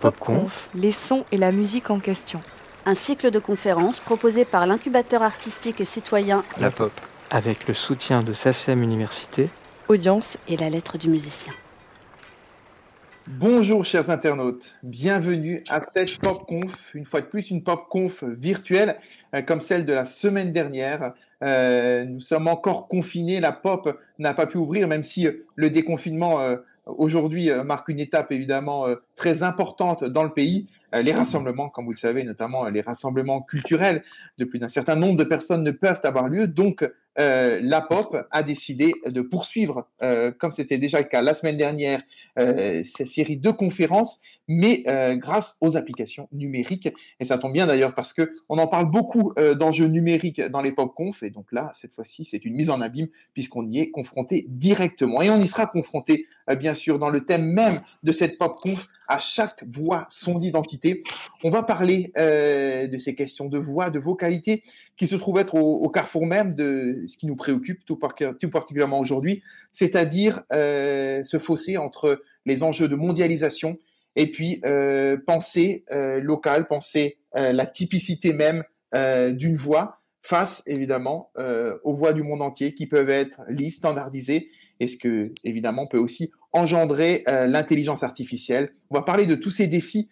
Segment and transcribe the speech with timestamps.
[0.00, 2.42] Popconf, les sons et la musique en question.
[2.84, 6.92] Un cycle de conférences proposé par l'incubateur artistique et citoyen La Pop,
[7.30, 9.48] avec le soutien de SACEM Université,
[9.88, 11.54] Audience et la lettre du musicien.
[13.26, 18.98] Bonjour chers internautes, bienvenue à cette PopConf, une fois de plus une PopConf virtuelle
[19.34, 21.14] euh, comme celle de la semaine dernière.
[21.42, 25.70] Euh, nous sommes encore confinés, la pop n'a pas pu ouvrir même si euh, le
[25.70, 26.38] déconfinement
[26.86, 30.68] aujourd'hui marque une étape évidemment très importante dans le pays.
[30.92, 34.02] Les rassemblements, comme vous le savez, notamment les rassemblements culturels
[34.38, 36.46] de plus d'un certain nombre de personnes ne peuvent avoir lieu.
[36.46, 36.88] Donc,
[37.18, 41.56] euh, la POP a décidé de poursuivre, euh, comme c'était déjà le cas la semaine
[41.56, 42.02] dernière,
[42.38, 44.84] euh, cette série de conférences, mais
[45.16, 46.88] grâce aux applications numériques.
[47.18, 50.70] Et ça tombe bien d'ailleurs parce que on en parle beaucoup d'enjeux numériques dans les
[50.70, 51.24] POP conf.
[51.24, 55.20] Et donc là, cette fois-ci, c'est une mise en abîme puisqu'on y est confronté directement.
[55.20, 56.26] Et on y sera confronté,
[56.60, 61.00] bien sûr, dans le thème même de cette POP conf, à chaque voix son identité.
[61.42, 64.62] On va parler de ces questions de voix, de vocalité,
[64.96, 69.42] qui se trouvent être au carrefour même de ce qui nous préoccupe tout, particulièrement aujourd'hui,
[69.72, 73.78] c'est-à-dire euh, ce fossé entre les enjeux de mondialisation
[74.14, 78.64] et puis euh, penser euh, local, penser la typicité même
[79.36, 81.30] d'une voix face évidemment
[81.84, 84.48] aux voix du monde entier qui peuvent être lisses, standardisées,
[84.80, 88.72] et ce que évidemment peut aussi engendrer l'intelligence artificielle.
[88.88, 90.08] On va parler de tous ces défis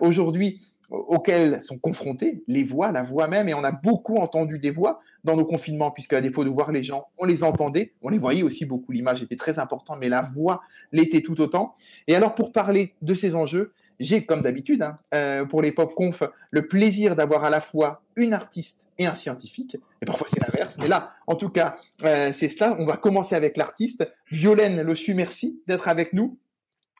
[0.00, 4.70] aujourd'hui auxquelles sont confrontées les voix, la voix même, et on a beaucoup entendu des
[4.70, 8.08] voix dans nos confinements, puisque à défaut de voir les gens, on les entendait, on
[8.08, 11.74] les voyait aussi beaucoup, l'image était très importante, mais la voix l'était tout autant.
[12.06, 15.94] Et alors pour parler de ces enjeux, j'ai comme d'habitude, hein, euh, pour les pop
[15.94, 20.40] conf, le plaisir d'avoir à la fois une artiste et un scientifique, et parfois c'est
[20.40, 22.76] l'inverse, mais là, en tout cas, euh, c'est cela.
[22.78, 24.08] On va commencer avec l'artiste.
[24.30, 26.38] Violaine Lochu, merci d'être avec nous.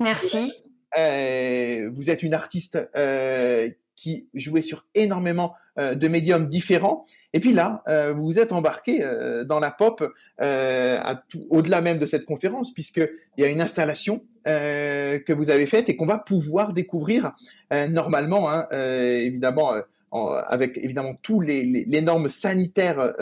[0.01, 0.53] Merci.
[0.99, 7.05] Euh, vous êtes une artiste euh, qui jouait sur énormément euh, de médiums différents.
[7.33, 7.83] Et puis là,
[8.15, 9.05] vous vous êtes embarqué
[9.47, 10.03] dans la pop
[10.41, 13.09] au-delà même de cette conférence, puisqu'il
[13.39, 17.33] y a une installation que vous avez faite et qu'on va pouvoir découvrir
[17.71, 19.75] normalement, hein, évidemment.
[20.13, 23.15] avec évidemment tous les, les, normes sanitaires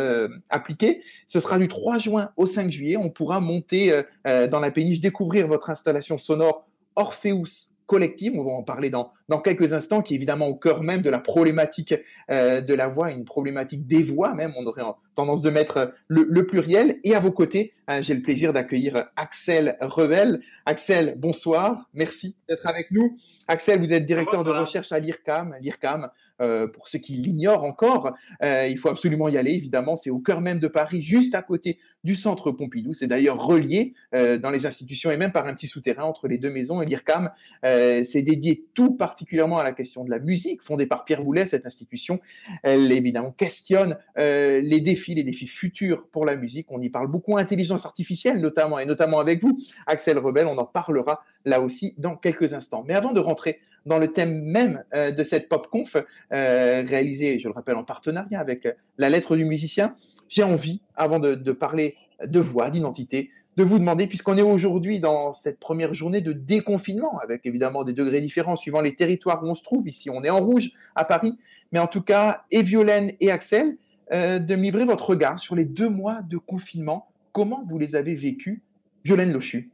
[0.48, 1.02] appliquées.
[1.26, 2.96] Ce sera du 3 juin au 5 juillet.
[2.96, 8.62] On pourra monter dans la péniche, découvrir votre installation sonore Orpheus collective, on va en
[8.62, 11.94] parler dans, dans quelques instants, qui est évidemment au cœur même de la problématique
[12.30, 14.82] euh, de la voix, une problématique des voix même, on aurait
[15.14, 16.98] tendance de mettre le, pluriel.
[17.04, 20.40] Et à vos côtés, hein, j'ai le plaisir d'accueillir Axel Revel.
[20.66, 23.14] Axel, bonsoir, merci d'être avec nous.
[23.48, 25.56] Axel, vous êtes directeur de recherche à l'IRCAM.
[25.60, 26.08] L'IRCAM,
[26.42, 28.12] euh, pour ceux qui l'ignorent encore,
[28.42, 29.96] euh, il faut absolument y aller, évidemment.
[29.96, 32.92] C'est au cœur même de Paris, juste à côté du centre Pompidou.
[32.92, 36.38] C'est d'ailleurs relié euh, dans les institutions et même par un petit souterrain entre les
[36.38, 36.82] deux maisons.
[36.82, 37.30] Et l'IRCAM,
[37.62, 41.66] c'est dédié tout particulièrement à la question de la musique, fondée par Pierre Boulet, cette
[41.66, 42.20] institution.
[42.62, 46.66] Elle, évidemment, questionne les défis, les défis futurs pour la musique.
[46.70, 50.46] On y parle beaucoup intelligence artificielle, notamment, et notamment avec vous, Axel Rebel.
[50.46, 52.84] On en parlera là aussi dans quelques instants.
[52.86, 55.96] Mais avant de rentrer dans le thème même euh, de cette pop-conf,
[56.32, 58.68] euh, réalisée, je le rappelle, en partenariat avec
[58.98, 59.94] la lettre du musicien,
[60.28, 65.32] j'ai envie, avant de, parler de voix, d'identité, de vous demander, puisqu'on est aujourd'hui dans
[65.32, 69.54] cette première journée de déconfinement, avec évidemment des degrés différents suivant les territoires où on
[69.54, 71.38] se trouve, ici on est en rouge à Paris,
[71.72, 73.76] mais en tout cas, et Violaine et Axel,
[74.12, 77.96] euh, de me livrer votre regard sur les deux mois de confinement, comment vous les
[77.96, 78.60] avez vécus,
[79.04, 79.70] Violaine Lochu?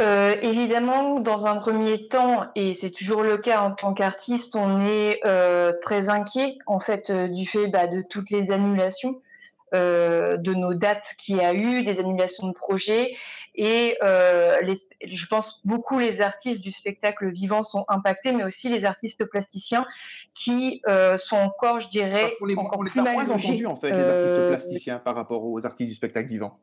[0.00, 4.80] Euh, évidemment, dans un premier temps, et c'est toujours le cas en tant qu'artiste, on
[4.80, 9.20] est euh, très inquiet en fait euh, du fait bah, de toutes les annulations
[9.74, 13.14] de nos dates qu'il y a eu, des annulations de projets,
[13.54, 19.26] et je pense beaucoup les artistes du spectacle vivant sont impactés, mais aussi les artistes
[19.26, 19.84] plasticiens
[20.34, 20.80] qui
[21.18, 23.90] sont encore, je dirais, Parce qu'on les, encore on les a moins entendus en fait,
[23.90, 26.58] les artistes plasticiens par rapport aux artistes du spectacle vivant.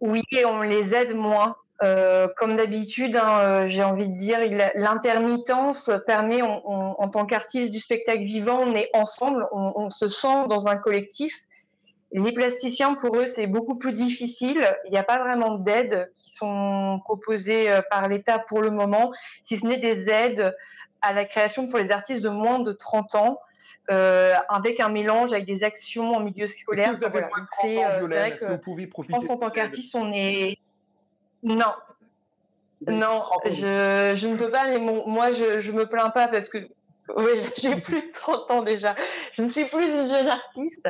[0.00, 1.56] Oui, on les aide moins.
[1.82, 4.38] Euh, comme d'habitude, hein, euh, j'ai envie de dire,
[4.76, 10.68] l'intermittence permet, en tant qu'artiste du spectacle vivant, on est ensemble, on, se sent dans
[10.68, 11.34] un collectif.
[12.12, 14.60] Les plasticiens, pour eux, c'est beaucoup plus difficile.
[14.84, 19.10] Il n'y a pas vraiment d'aides qui sont proposées euh, par l'État pour le moment,
[19.42, 20.54] si ce n'est des aides
[21.00, 23.40] à la création pour les artistes de moins de 30 ans.
[23.88, 26.92] avec un mélange avec des actions en milieu scolaire.
[26.92, 28.32] Est-ce que vous avez moins de 30 ans, Violaine?
[28.32, 30.58] Est-ce que vous pouvez profiter Je pense en tant qu'artiste, on est
[31.42, 31.72] non.
[32.88, 36.68] Non, je, je, ne peux pas, mais moi, je, je me plains pas parce que
[37.16, 38.94] Oui, j'ai plus de 30 ans déjà.
[39.32, 40.88] Je ne suis plus une jeune artiste.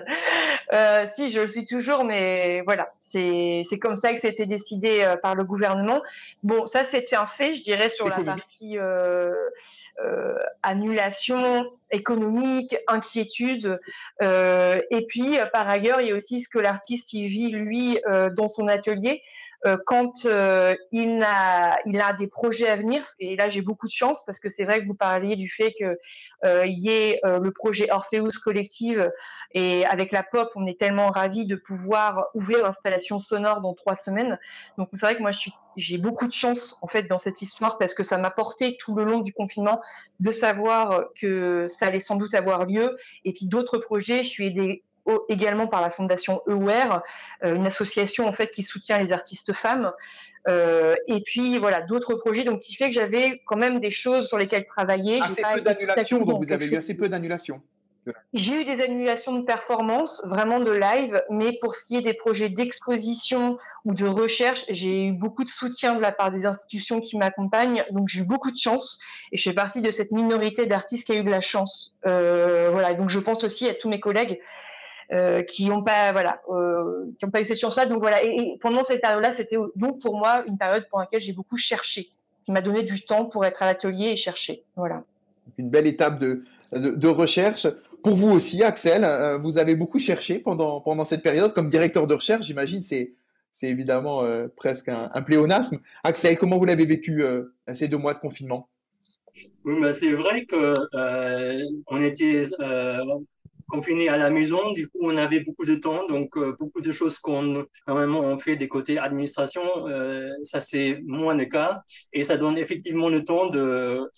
[0.72, 5.16] Euh, si, je le suis toujours, mais voilà, c'est comme ça que c'était décidé euh,
[5.16, 6.00] par le gouvernement.
[6.42, 9.34] Bon, ça, c'est un fait, je dirais, sur la partie euh,
[10.62, 13.78] annulation économique, inquiétude.
[14.20, 17.98] et puis, par ailleurs, il y a aussi ce que l'artiste vit, lui,
[18.32, 19.22] dans son atelier.
[19.64, 23.86] Euh, quand euh, il, a, il a des projets à venir, et là j'ai beaucoup
[23.86, 25.96] de chance parce que c'est vrai que vous parliez du fait qu'il
[26.44, 29.10] euh, y ait le projet Orpheus Collective
[29.54, 33.96] et avec la pop, on est tellement ravis de pouvoir ouvrir l'installation sonore dans trois
[33.96, 34.38] semaines.
[34.78, 35.30] Donc c'est vrai que moi
[35.76, 38.96] j'ai beaucoup de chance en fait dans cette histoire parce que ça m'a porté tout
[38.96, 39.80] le long du confinement
[40.18, 44.46] de savoir que ça allait sans doute avoir lieu et puis d'autres projets, je suis
[44.46, 44.82] aidée
[45.28, 47.02] également par la fondation EWARE,
[47.44, 49.92] euh, une association en fait qui soutient les artistes femmes.
[50.48, 54.26] Euh, et puis voilà d'autres projets donc qui fait que j'avais quand même des choses
[54.26, 55.20] sur lesquelles travailler.
[55.22, 57.62] Assez peu d'annulations, donc vous avez eu assez peu d'annulations.
[58.32, 62.14] J'ai eu des annulations de performance, vraiment de live, mais pour ce qui est des
[62.14, 67.00] projets d'exposition ou de recherche, j'ai eu beaucoup de soutien de la part des institutions
[67.00, 68.98] qui m'accompagnent, donc j'ai eu beaucoup de chance
[69.30, 71.94] et je fais partie de cette minorité d'artistes qui a eu de la chance.
[72.06, 74.40] Euh, voilà, donc je pense aussi à tous mes collègues
[75.12, 77.84] euh, qui n'ont pas voilà euh, qui ont pas eu cette chance-là.
[77.84, 78.24] Donc voilà.
[78.24, 82.08] Et, pendant cette période-là, c'était donc pour moi une période pour laquelle j'ai beaucoup cherché,
[82.44, 84.64] qui m'a donné du temps pour être à l'atelier et chercher.
[84.74, 85.04] Voilà.
[85.58, 87.66] Une belle étape de, de, recherche.
[88.02, 92.06] Pour vous aussi, Axel, euh, vous avez beaucoup cherché pendant, pendant cette période comme directeur
[92.06, 92.46] de recherche.
[92.46, 93.12] J'imagine c'est
[93.50, 94.22] c'est évidemment
[94.56, 95.78] presque un, pléonasme.
[96.04, 97.22] Axel, comment vous l'avez vécu
[97.74, 98.70] ces deux mois de confinement?
[99.66, 100.72] Oui, mais c'est vrai que
[101.86, 102.46] on était
[103.72, 104.72] confiné à la maison.
[104.72, 108.38] Du coup, on avait beaucoup de temps, donc euh, beaucoup de choses qu'on normalement on
[108.38, 111.82] fait des côtés administration, euh, ça c'est moins le cas,
[112.12, 114.10] et ça donne effectivement le temps de,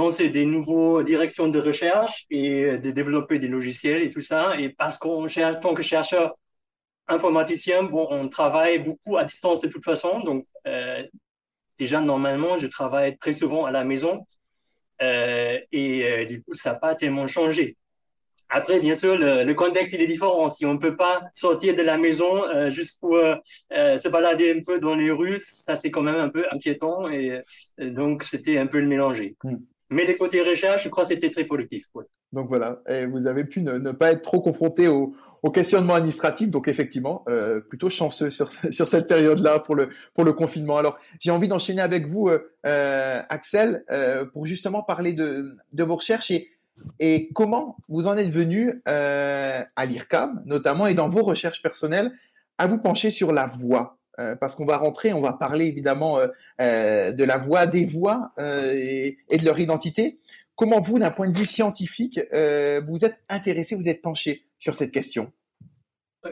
[0.00, 4.40] lancer des nouveaux directions de recherche et de développer des logiciels et tout ça.
[4.60, 6.36] Et parce qu'on cherche, tant que chercheur
[7.08, 11.04] informaticien, bon, on travaille beaucoup à distance de toute façon, donc euh,
[11.78, 14.24] déjà normalement, je travaille très souvent à la maison.
[15.72, 17.76] Et du coup, ça n'a pas tellement changé.
[18.48, 20.48] Après, bien sûr, le, contexte il est différent.
[20.50, 23.34] Si on ne peut pas sortir de la maison euh, juste pour euh,
[23.72, 27.08] euh, se balader un peu dans les rues, ça c'est quand même un peu inquiétant
[27.08, 27.42] et
[27.78, 29.36] donc c'était un peu le mélanger.
[29.42, 29.56] Hmm.
[29.90, 31.86] Mais des côtés recherche, je crois que c'était très positif.
[32.32, 35.14] Donc voilà, et vous avez pu ne, pas être trop confronté au,
[35.44, 37.24] au, questionnement administratif, donc effectivement,
[37.68, 40.76] plutôt chanceux sur, sur cette période-là pour le, pour le confinement.
[40.76, 42.30] Alors, j'ai envie d'enchaîner avec vous,
[42.64, 43.84] Axel,
[44.32, 46.55] pour justement parler de, de vos recherches et
[46.98, 52.12] et comment vous en êtes venu euh, à l'IRCAM, notamment, et dans vos recherches personnelles,
[52.58, 56.18] à vous pencher sur la voix euh, parce qu'on va rentrer, on va parler évidemment
[56.60, 60.18] euh, de la voix, des voix et, de leur identité.
[60.54, 64.90] Comment vous, d'un point de vue scientifique, vous êtes intéressé, vous êtes penché sur cette
[64.90, 65.30] question?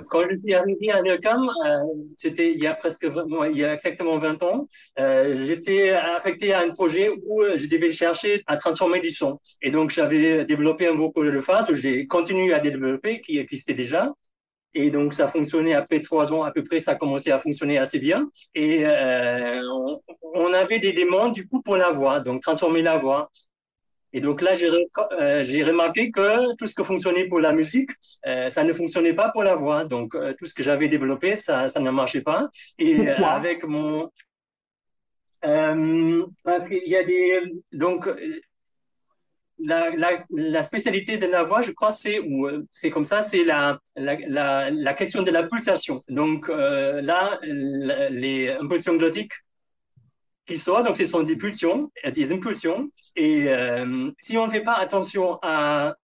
[0.08, 1.84] Quand je suis arrivé à l'UQAM, euh,
[2.18, 3.06] c'était il y a presque,
[3.50, 4.68] il y a exactement 20 ans,
[4.98, 9.40] euh, j'étais affecté à un projet où euh, je devais chercher à transformer du son.
[9.62, 14.12] Et donc, j'avais développé un vocal de que j'ai continué à développer, qui existait déjà.
[14.74, 17.78] Et donc, ça fonctionnait après trois ans à peu près, ça a commencé à fonctionner
[17.78, 18.28] assez bien.
[18.54, 18.84] Et
[20.34, 23.30] on, avait des demandes du coup pour la voix, donc transformer la voix.
[24.14, 27.90] Et donc là, j'ai euh, remarqué que tout ce qui fonctionnait pour la musique,
[28.26, 29.84] euh, ça ne fonctionnait pas pour la voix.
[29.84, 32.48] Donc euh, tout ce que j'avais développé, ça, ça ne marchait pas.
[32.78, 34.08] Et avec mon...
[35.42, 37.42] parce qu'il y a des...
[37.72, 38.08] Donc
[39.58, 43.44] la, la, la, spécialité de la voix, je crois, c'est ou c'est comme ça, c'est
[43.44, 46.04] la, la, la, question de la pulsation.
[46.08, 49.32] Donc là, les impulsions glottiques
[50.46, 52.90] qui sortent, donc ce sont des pulsions, des impulsions.
[53.16, 55.96] Et euh, si on ne fait pas attention à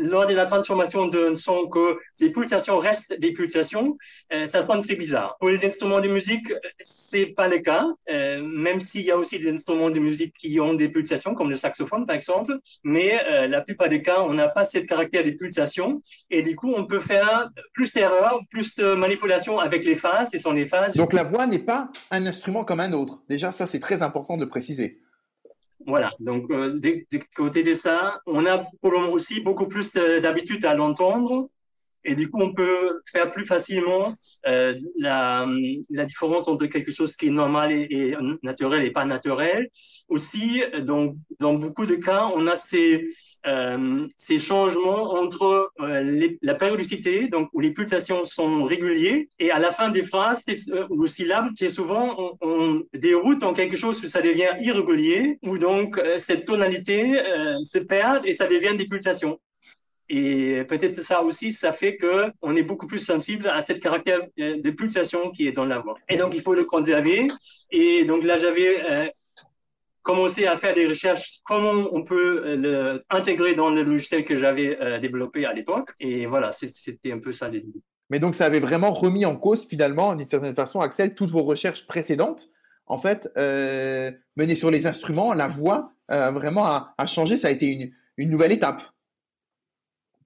[0.00, 3.96] lors de la transformation d'un son que ces pulsations restent des pulsations,
[4.32, 5.36] euh, ça sonne très bizarre.
[5.38, 6.52] Pour les instruments de musique,
[6.82, 10.58] c'est pas le cas, euh, même s'il y a aussi des instruments de musique qui
[10.60, 14.34] ont des pulsations, comme le saxophone par exemple, mais euh, la plupart des cas, on
[14.34, 18.74] n'a pas cette caractère de pulsation, et du coup, on peut faire plus d'erreurs, plus
[18.76, 20.94] de manipulations avec les phases, et sont les phases.
[20.94, 23.22] Donc la voix n'est pas un instrument comme un autre.
[23.28, 25.00] Déjà, ça, c'est très important de préciser.
[25.86, 26.78] Voilà, donc euh,
[27.34, 31.48] côté de ça, on a aussi beaucoup plus d'habitude à l'entendre
[32.04, 34.14] Et du coup, on peut faire plus facilement
[34.46, 35.46] euh, la,
[36.06, 39.68] différence entre quelque chose qui est normal et, naturel et pas naturel.
[40.08, 43.06] Aussi, donc, dans beaucoup de cas, on a ces,
[43.46, 49.58] euh, ces changements entre euh, la périodicité, donc où les pulsations sont régulières, et à
[49.58, 50.44] la fin des phrases
[50.88, 56.00] ou syllabes, c'est souvent on, déroute en quelque chose où ça devient irrégulier, où donc
[56.18, 57.14] cette tonalité
[57.64, 59.38] se perd et ça devient des pulsations.
[60.12, 64.18] Et peut-être ça aussi, ça fait que on est beaucoup plus sensible à cette caractère
[64.40, 65.94] euh, de pulsation qui est dans la voix.
[66.08, 67.28] Et donc, il faut le conserver.
[67.70, 69.08] Et donc là, j'avais euh,
[70.02, 74.98] commencé à faire des recherches comment on peut euh, l'intégrer dans le logiciel que j'avais
[74.98, 75.90] développé à l'époque.
[76.00, 77.64] Et voilà, c'était un peu ça les
[78.10, 81.44] Mais donc, ça avait vraiment remis en cause, finalement, d'une certaine façon, Axel, toutes vos
[81.44, 82.48] recherches précédentes,
[82.86, 87.36] en fait, menées sur les instruments, la voix, vraiment a, changé.
[87.36, 88.82] Ça a été une nouvelle étape.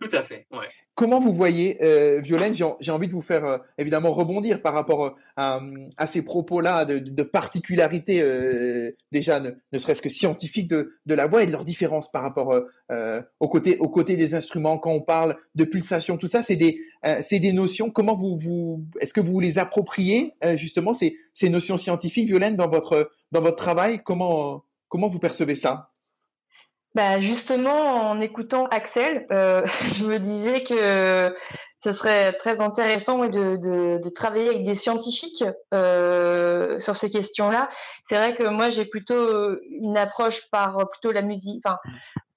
[0.04, 0.46] Tout à fait.
[0.94, 5.16] Comment vous voyez, euh, Violaine, j'ai envie de vous faire euh, évidemment rebondir par rapport
[5.38, 5.60] euh,
[5.96, 8.22] à, ces propos-là de, de, particularité
[9.10, 12.54] déjà ne, serait-ce que scientifique de, la voix et de leur différence par rapport
[13.40, 17.90] aux, côtés, des instruments quand on parle de pulsation, tout ça, c'est des, notions.
[17.90, 23.10] Comment vous, est-ce que vous les appropriez justement ces, notions scientifiques, Violaine, dans votre,
[23.56, 24.02] travail?
[24.04, 25.93] Comment vous percevez ça?
[26.94, 29.66] Bah justement, en écoutant Axel, euh,
[29.98, 31.34] je me disais que
[31.82, 37.68] ce serait très intéressant de, travailler avec des scientifiques euh, sur ces questions-là.
[38.04, 41.62] C'est vrai que moi, j'ai plutôt une approche par plutôt la musique,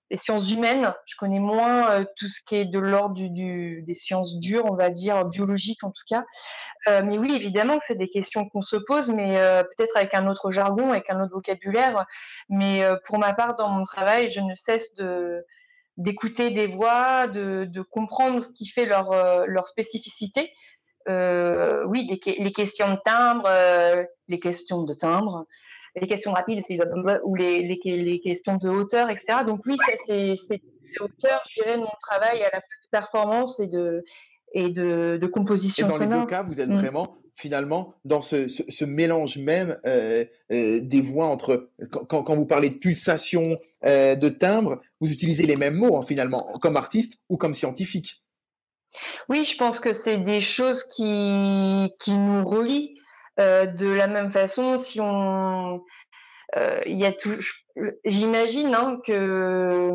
[0.10, 0.94] les sciences humaines.
[1.06, 4.76] Je connais moins euh, tout ce qui est de l'ordre du, des sciences dures, on
[4.76, 6.24] va dire biologiques en tout cas.
[6.88, 10.14] Euh, mais oui, évidemment que c'est des questions qu'on se pose, mais euh, peut-être avec
[10.14, 12.06] un autre jargon, avec un autre vocabulaire.
[12.50, 15.46] Mais pour ma part, dans mon travail, je ne cesse de
[15.98, 20.54] d'écouter des voix, de, de, comprendre ce qui fait leur, leur spécificité.
[21.08, 23.50] oui, les, questions de timbre,
[24.28, 25.48] les questions de timbre,
[26.00, 26.64] les questions rapides
[27.24, 29.40] ou les, les, les, questions de hauteur, etc.
[29.46, 30.34] Donc oui, c'est
[31.00, 34.04] hauteur, je dirais, de mon travail à la fois de performance et de,
[34.54, 36.14] et de, de composition et dans sonore.
[36.14, 36.76] les deux cas, vous êtes mmh.
[36.76, 42.36] vraiment finalement dans ce, ce, ce mélange même euh, euh, des voix entre quand, quand,
[42.36, 46.78] vous parlez de pulsation, euh, de timbre, vous utilisez les mêmes mots hein, finalement comme
[46.78, 48.24] artiste ou comme scientifique.
[49.30, 52.98] Oui, je pense que c'est des choses qui qui nous relient
[53.38, 55.84] de la même façon, si on,
[56.56, 57.38] euh, il y a tout,
[58.06, 59.92] j'imagine hein, que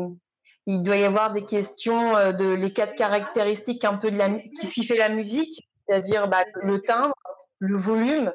[0.65, 4.29] il doit y avoir des questions euh, de les quatre caractéristiques un peu de la
[4.61, 7.15] qui fait la musique, c'est-à-dire bah, le timbre,
[7.59, 8.31] le volume,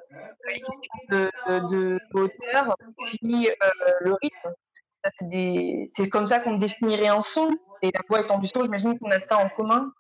[0.47, 1.31] les questions de,
[1.69, 4.53] de, de hauteur, puis euh, le rythme.
[5.87, 7.51] C'est comme ça qu'on définirait un son.
[7.83, 9.93] Et la voix étant du son, j'imagine qu'on a ça en commun.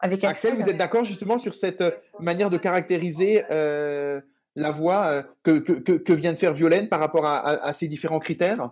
[0.00, 1.84] Avec Axel, Axel vous êtes d'accord justement sur cette
[2.18, 4.20] manière de caractériser euh,
[4.54, 7.72] la voix euh, que, que, que, vient de faire Violaine par rapport à, à, à
[7.72, 8.70] ces différents critères?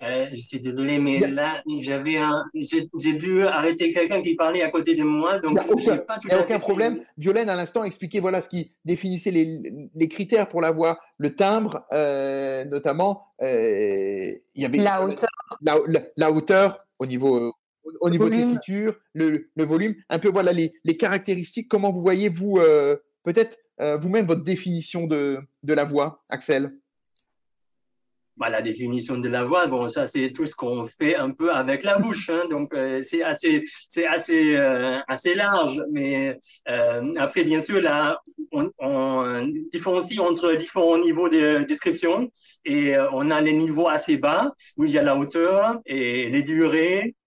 [0.00, 4.70] Euh, je suis désolé, mais là, j'avais un, j'ai dû arrêter quelqu'un qui parlait à
[4.70, 7.00] côté de moi, donc il n'y a aucun, pas tout y a aucun problème.
[7.16, 11.34] Violaine, à l'instant, expliquait voilà ce qui définissait les, les critères pour la voix, le
[11.34, 13.24] timbre, euh, notamment.
[13.42, 15.28] Euh, il y avait la hauteur,
[15.62, 17.52] la, la, la hauteur au niveau
[18.00, 18.40] au niveau volume.
[18.40, 21.68] tessiture, le, le, volume, un peu voilà les, les caractéristiques.
[21.68, 23.56] Comment vous voyez vous euh, peut-être
[24.00, 26.72] vous-même votre définition de, de la voix, Axel
[28.38, 31.52] bah, la définition de la voix, bon, ça c'est tout ce qu'on fait un peu
[31.52, 35.82] avec la bouche, hein, donc euh, c'est assez, c'est assez, euh, assez large.
[35.90, 38.20] Mais euh, après, bien sûr, là,
[38.52, 42.30] on, on, différencie entre différents niveaux de description.
[42.64, 46.30] Et euh, on a les niveaux assez bas où il y a la hauteur et
[46.30, 47.16] les durées.
[47.16, 47.17] euh,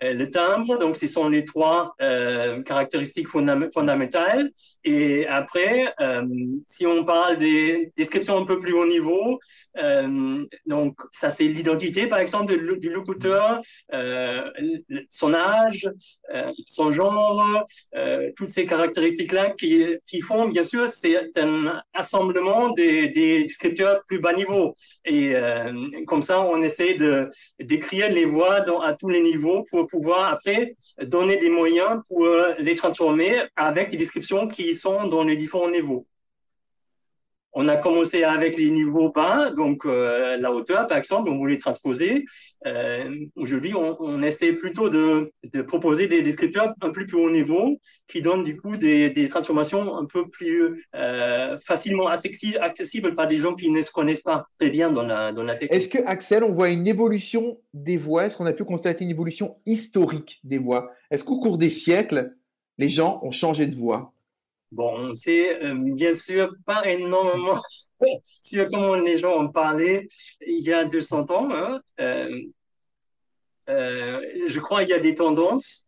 [0.00, 4.50] le timbre, donc ce sont les trois euh, caractéristiques fondamentales.
[4.84, 6.24] Et après, euh,
[6.68, 9.40] si on parle des descriptions un peu plus haut niveau,
[9.78, 13.60] euh, donc ça c'est l'identité par exemple du, locuteur,
[13.92, 14.50] euh,
[15.10, 15.90] son âge,
[16.34, 17.66] euh, son genre,
[18.36, 24.20] toutes ces caractéristiques-là qui, qui font bien sûr c'est un assemblement des, des descripteurs plus
[24.20, 24.74] bas niveau.
[25.04, 25.34] Et
[26.06, 27.28] comme ça, on essaie de
[27.60, 32.24] d'écrire les voix dans, à tous les niveaux pour pouvoir après donner des moyens pour
[32.24, 36.06] euh, les transformer avec des descriptions qui sont dans les différents niveaux.
[37.60, 41.58] On a commencé avec les niveaux bas, donc euh, la hauteur, par exemple, on voulait
[41.58, 42.24] transposer.
[42.66, 45.32] Euh, Aujourd'hui, on, on, essaie plutôt de,
[45.66, 50.04] proposer des descripteurs un peu plus haut niveau qui donnent du coup des, transformations un
[50.04, 54.92] peu plus euh, facilement accessibles, par des gens qui ne se connaissent pas très bien
[54.92, 55.48] dans la, dans.
[55.48, 58.26] Est-ce que, Axel, on voit une évolution des voix?
[58.26, 60.92] Est-ce qu'on a pu constater une évolution historique des voix?
[61.10, 62.36] Est-ce qu'au cours des siècles,
[62.78, 64.14] les gens ont changé de voix?
[64.70, 67.60] Bon, c'est euh, bien sûr pas énormément
[68.42, 70.08] sur comment les gens ont parlé
[70.46, 71.48] il y a 200 ans.
[71.50, 71.80] Hein.
[72.00, 72.42] Euh,
[73.70, 75.86] euh, je crois qu'il y a des tendances.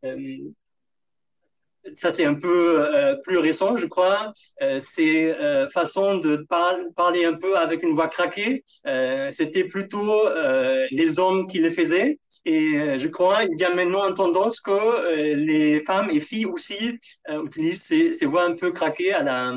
[1.96, 4.32] Ça c'est un peu euh, plus récent, je crois.
[4.62, 8.64] Euh, c'est euh, façon de par parler un peu avec une voix craquée.
[8.86, 12.18] Euh, C'était plutôt euh, les hommes qui le faisaient.
[12.46, 16.98] Et je crois il y a maintenant une tendance que les femmes et filles aussi
[17.28, 19.54] utilisent ces, voix un peu craquées à la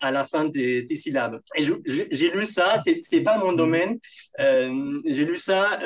[0.00, 1.40] à la fin des, des syllabes.
[1.56, 1.62] Et
[2.10, 2.76] j'ai lu ça.
[3.02, 3.98] C'est pas mon domaine.
[4.38, 5.78] j'ai lu ça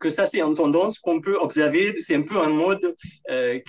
[0.00, 1.94] que ça c'est une tendance qu'on peut observer.
[2.00, 2.96] C'est un peu un mode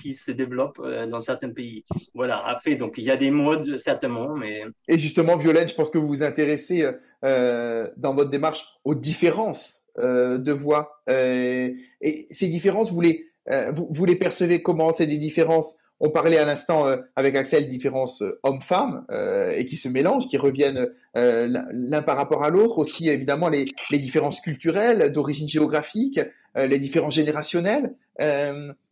[0.01, 1.83] qui se développe dans certains pays.
[2.13, 2.43] Voilà.
[2.45, 4.63] Après, donc, il y a des modes, certainement, mais...
[4.87, 6.85] Et justement, Violaine, je pense que vous vous intéressez
[7.23, 11.01] euh, dans votre démarche aux différences euh, de voix.
[11.09, 11.69] Euh,
[12.01, 14.91] et ces différences, vous les, euh, vous, vous, les percevez comment?
[14.91, 19.05] C'est des différences on parlait à l'instant euh, avec Axel différences hommes-femmes
[19.53, 22.79] et qui se mélangent, qui reviennent l'un par rapport à l'autre.
[22.79, 26.19] Aussi, évidemment, les, les différences culturelles, d'origine géographique,
[26.55, 27.93] les différences générationnelles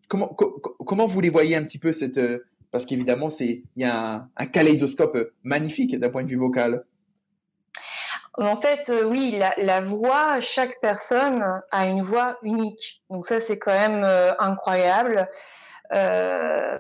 [0.10, 4.16] comment, vous les voyez un petit peu cette euh, parce qu'évidemment c'est il y a
[4.16, 6.84] un, un kaléidoscope magnifique d'un point de vue vocal.
[8.42, 13.04] En fait, euh, oui, la, voix, chaque personne a une voix unique.
[13.10, 15.28] Donc ça, c'est quand même euh, incroyable.
[15.94, 16.78] Euh,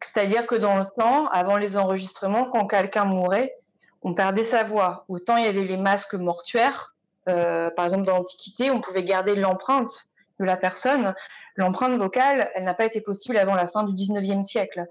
[0.00, 3.56] C'est-à-dire que dans le temps, avant les enregistrements, quand quelqu'un mourait,
[4.02, 5.04] on perdait sa voix.
[5.08, 6.94] Autant il y avait les masques mortuaires.
[7.28, 11.14] Euh, par exemple, dans l'Antiquité, on pouvait garder l'empreinte de la personne,
[11.60, 14.86] l'empreinte vocale, elle n'a pas été possible avant la fin du 19e siècle.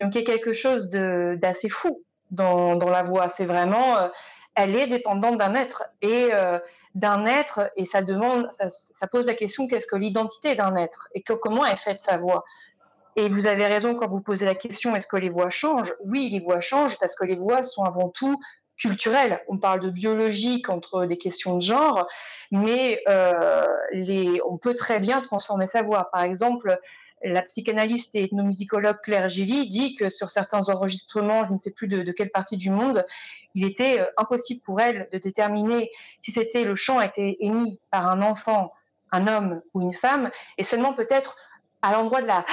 [0.00, 3.28] Donc il y a quelque chose d'assez fou dans, dans, la voix.
[3.28, 4.08] C'est vraiment, euh,
[4.54, 6.58] elle est dépendante d'un être et euh,
[6.94, 11.08] d'un être et ça demande, ça, ça pose la question qu'est-ce que l'identité d'un être?
[11.14, 12.44] Et que, comment est faite sa voix?
[13.16, 15.94] Et vous avez raison quand vous posez la question est-ce que les voix changent?
[16.04, 18.40] Oui, les voix changent parce que les voix sont avant tout
[18.78, 19.40] culturelles.
[19.48, 22.06] On parle de biologique entre des questions de genre,
[22.50, 26.10] mais euh, les, on peut très bien transformer sa voix.
[26.10, 26.78] Par exemple,
[27.22, 31.88] la psychanalyste et ethnomusicologue Claire Gilly dit que sur certains enregistrements, je ne sais plus
[31.88, 33.04] de, quelle partie du monde,
[33.54, 35.90] il était euh, impossible pour elle de déterminer
[36.20, 38.72] si c'était le chant était émis par un enfant,
[39.12, 41.36] un homme ou une femme, et seulement peut-être
[41.82, 42.44] à l'endroit de la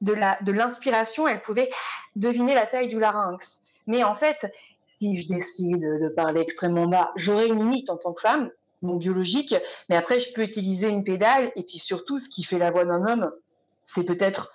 [0.00, 1.70] de la de l'inspiration, elle pouvait
[2.16, 3.60] deviner la taille du larynx.
[3.86, 4.50] Mais en fait,
[5.00, 8.50] si je décide de parler extrêmement bas, j'aurai une limite en tant que femme,
[8.82, 9.54] mon biologique,
[9.88, 12.84] mais après, je peux utiliser une pédale, et puis surtout, ce qui fait la voix
[12.84, 13.32] d'un homme,
[13.86, 14.52] c'est peut-être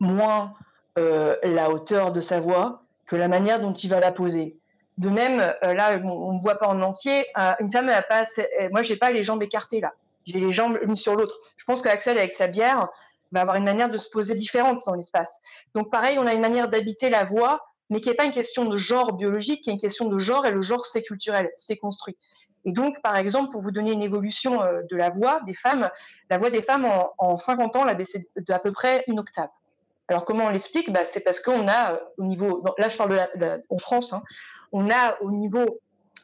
[0.00, 0.52] moins
[0.98, 4.56] euh, la hauteur de sa voix que la manière dont il va la poser.
[4.98, 8.40] De même, euh, là, on ne voit pas en entier, euh, une femme, elle passe,
[8.70, 9.92] moi, j'ai pas les jambes écartées, là.
[10.26, 11.38] J'ai les jambes l'une sur l'autre.
[11.58, 12.88] Je pense qu'Axel, avec sa bière,
[13.30, 15.40] va avoir une manière de se poser différente dans l'espace.
[15.74, 18.64] Donc, pareil, on a une manière d'habiter la voix, mais qui n'est pas une question
[18.64, 21.76] de genre biologique, qui est une question de genre, et le genre, c'est culturel, c'est
[21.76, 22.16] construit.
[22.64, 25.90] Et donc, par exemple, pour vous donner une évolution euh, de la voix des femmes,
[26.30, 29.20] la voix des femmes en, en 50 ans, elle a baissé d'à peu près une
[29.20, 29.50] octave.
[30.08, 30.92] Alors, comment on l'explique?
[30.92, 33.78] Bah, C'est parce qu'on a euh, au niveau, là je parle de la, la, en
[33.78, 34.22] France, hein,
[34.72, 35.80] on a au niveau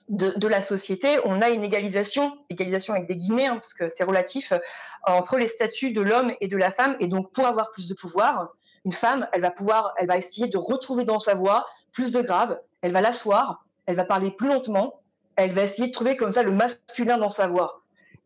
[0.08, 3.88] de, de, la société, on a une égalisation, égalisation avec des guillemets, hein, parce que
[3.88, 4.58] c'est relatif, euh,
[5.06, 6.96] entre les statuts de l'homme et de la femme.
[7.00, 8.52] Et donc, pour avoir plus de pouvoir,
[8.84, 12.22] une femme, elle va pouvoir, elle va essayer de retrouver dans sa voix plus de
[12.22, 15.00] grave, elle va l'asseoir, elle va parler plus lentement,
[15.36, 17.82] elle va essayer de trouver comme ça le masculin dans sa voix.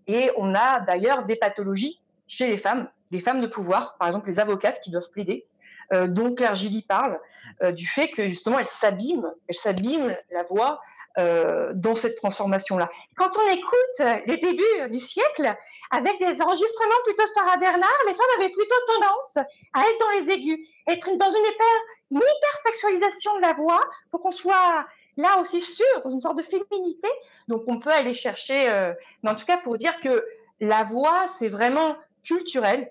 [0.07, 4.29] Et on a d'ailleurs des pathologies chez les femmes, les femmes de pouvoir, par exemple
[4.29, 5.47] les avocates qui doivent plaider,
[5.93, 7.19] euh, dont Claire Gilly parle,
[7.63, 10.81] euh, du fait que justement elles s'abîment, elles s'abîment la voix
[11.19, 12.91] euh, dans cette transformation-là.
[13.17, 15.55] Quand on écoute les débuts du siècle,
[15.91, 19.37] avec des enregistrements plutôt Sarah Bernard, les femmes avaient plutôt tendance
[19.73, 21.67] à être dans les aigus, être dans une hyper,
[22.11, 26.39] une hyper sexualisation de la voix pour qu'on soit là aussi sûr, dans une sorte
[26.39, 27.09] de féminité.
[27.49, 28.93] Donc on peut aller chercher, euh,
[29.23, 30.25] mais en tout cas pour dire que
[30.61, 32.91] la voix, c'est vraiment culturel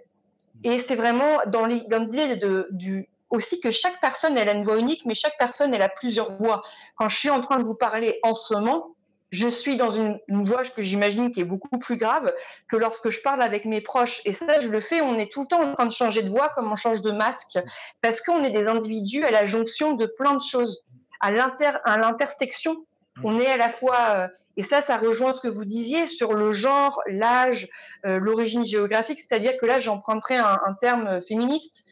[0.64, 4.78] et c'est vraiment dans l'idée de, du aussi que chaque personne elle a une voix
[4.78, 6.62] unique, mais chaque personne elle a plusieurs voix.
[6.96, 8.96] Quand je suis en train de vous parler en ce moment,
[9.34, 12.32] je suis dans une, une voix que j'imagine qui est beaucoup plus grave
[12.70, 14.22] que lorsque je parle avec mes proches.
[14.26, 16.30] Et ça, je le fais, on est tout le temps en train de changer de
[16.30, 17.58] voix comme on change de masque,
[18.02, 20.86] parce qu'on est des individus à la jonction de plein de choses.
[21.20, 22.86] À l'intersection
[23.24, 26.52] On est à la fois, et ça, ça rejoint ce que vous disiez sur le
[26.52, 27.70] genre, l'âge,
[28.04, 31.86] l'origine géographique, c'est-à-dire que là, j'emprunterai un, un, terme féministe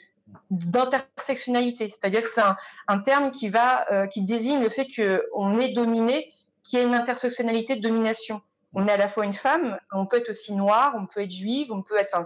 [0.52, 2.56] d'intersectionnalité, c'est-à-dire que c'est un,
[2.88, 6.32] un, terme qui va, qui désigne le fait qu'on est dominé,
[6.64, 8.42] qu'il y a une intersectionnalité de domination.
[8.74, 11.32] On est à la fois une femme, on peut être aussi noire, on peut être
[11.32, 12.26] juive, on peut être, enfin,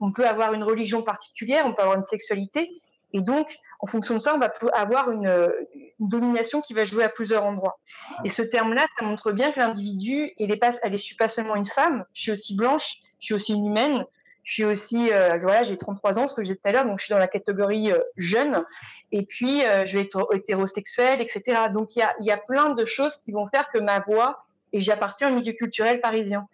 [0.00, 4.14] on peut avoir une religion particulière, on peut avoir une sexualité, et donc, en fonction
[4.14, 5.52] de ça, on va avoir une,
[5.98, 7.78] domination qui va jouer à plusieurs endroits.
[8.24, 12.04] Et ce terme-là, ça montre bien que l'individu, il est suis pas seulement une femme,
[12.12, 14.04] je suis aussi blanche, je suis aussi une humaine,
[14.46, 16.84] je suis aussi, euh, voilà, j'ai 33 ans, ce que j'ai dit tout à l'heure,
[16.84, 18.64] donc je suis dans la catégorie euh, jeune,
[19.10, 21.62] et puis euh, je vais être hétérosexuelle, etc.
[21.74, 24.46] Donc il y a, y a plein de choses qui vont faire que ma voix
[24.72, 26.46] et j'appartiens au milieu culturel parisien.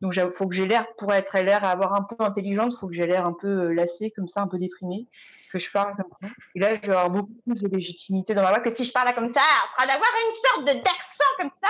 [0.00, 2.86] Donc, il faut que j'ai l'air, pour être l'air avoir un peu intelligente, il faut
[2.86, 5.06] que j'ai l'air un peu lassée, comme ça, un peu déprimée,
[5.52, 6.28] que je parle comme ça.
[6.54, 8.92] Et là, je vais avoir beaucoup plus de légitimité dans ma voix que si je
[8.92, 11.68] parlais comme ça, en train d'avoir une sorte d'accent comme ça.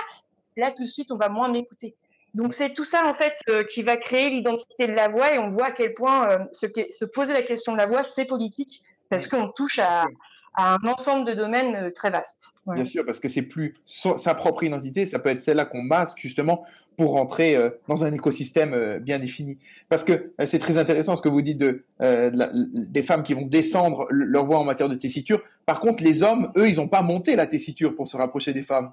[0.56, 1.96] Là, tout de suite, on va moins m'écouter.
[2.34, 5.38] Donc, c'est tout ça, en fait, euh, qui va créer l'identité de la voix et
[5.38, 8.82] on voit à quel point euh, se poser la question de la voix, c'est politique
[9.08, 10.06] parce qu'on touche à,
[10.54, 12.52] à un ensemble de domaines euh, très vastes.
[12.66, 16.18] Bien sûr, parce que c'est plus sa propre identité, ça peut être celle-là qu'on masque
[16.18, 16.64] justement
[16.96, 19.58] pour rentrer euh, dans un écosystème bien défini.
[19.88, 24.06] Parce que c'est très intéressant ce que vous dites de, des femmes qui vont descendre
[24.10, 25.42] leur voix en matière de tessiture.
[25.66, 28.62] Par contre, les hommes, eux, ils n'ont pas monté la tessiture pour se rapprocher des
[28.62, 28.92] femmes.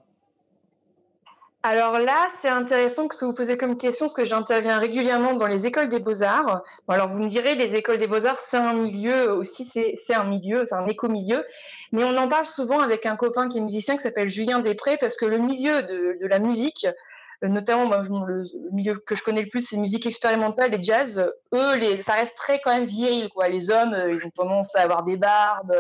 [1.70, 5.48] Alors là, c'est intéressant que ce vous posez comme question, parce que j'interviens régulièrement dans
[5.48, 6.64] les écoles des beaux-arts.
[6.88, 10.64] alors vous me direz, les écoles des beaux-arts, c'est un milieu aussi, c'est un milieu,
[10.66, 11.44] c'est un éco-milieu.
[11.92, 14.96] Mais on en parle souvent avec un copain qui est musicien qui s'appelle Julien Després,
[14.96, 16.88] parce que le milieu de, la musique,
[17.44, 17.92] euh, notamment
[18.26, 21.20] le, milieu que je connais le plus, c'est musique expérimentale et jazz.
[21.54, 23.50] Eux, ça reste très quand même viril, quoi.
[23.50, 25.76] Les hommes, euh, ils ont tendance à avoir des barbes,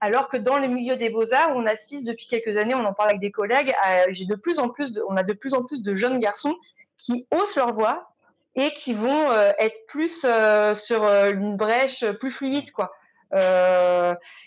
[0.00, 3.10] alors que dans le milieu des beaux-arts, on assiste depuis quelques années, on en parle
[3.10, 3.72] avec des collègues,
[4.10, 6.56] j'ai de plus en plus on a de plus en plus de jeunes garçons
[6.96, 8.12] qui haussent leur voix
[8.56, 12.90] et qui vont euh, être plus euh, sur euh, une brèche plus fluide, quoi.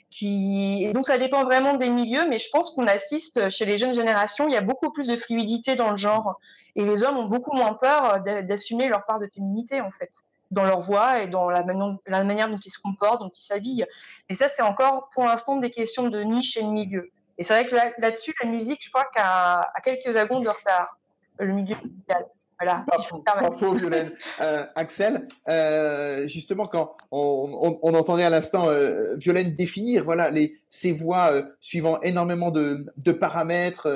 [0.09, 0.91] qui...
[0.93, 4.47] donc ça dépend vraiment des milieux, mais je pense qu'on assiste chez les jeunes générations,
[4.47, 6.39] il y a beaucoup plus de fluidité dans le genre,
[6.75, 10.11] et les hommes ont beaucoup moins peur d'assumer leur part de féminité en fait
[10.51, 11.63] dans leur voix et dans la,
[12.07, 13.85] la manière dont ils se comportent, dont ils s'habillent.
[14.29, 17.11] Et ça, c'est encore pour l'instant des questions de niche et de milieu.
[17.37, 20.97] Et c'est vrai que là-dessus, la musique, je crois qu'à a quelques wagons de retard,
[21.39, 22.25] le milieu musical.
[22.59, 22.83] Voilà.
[22.89, 24.11] Pas, faux, Violaine.
[24.41, 30.91] Euh, Axel, euh, justement, quand on, entendait à l'instant euh, Violaine définir voilà, les, ces
[30.91, 31.31] voix
[31.61, 33.87] suivant énormément de, de paramètres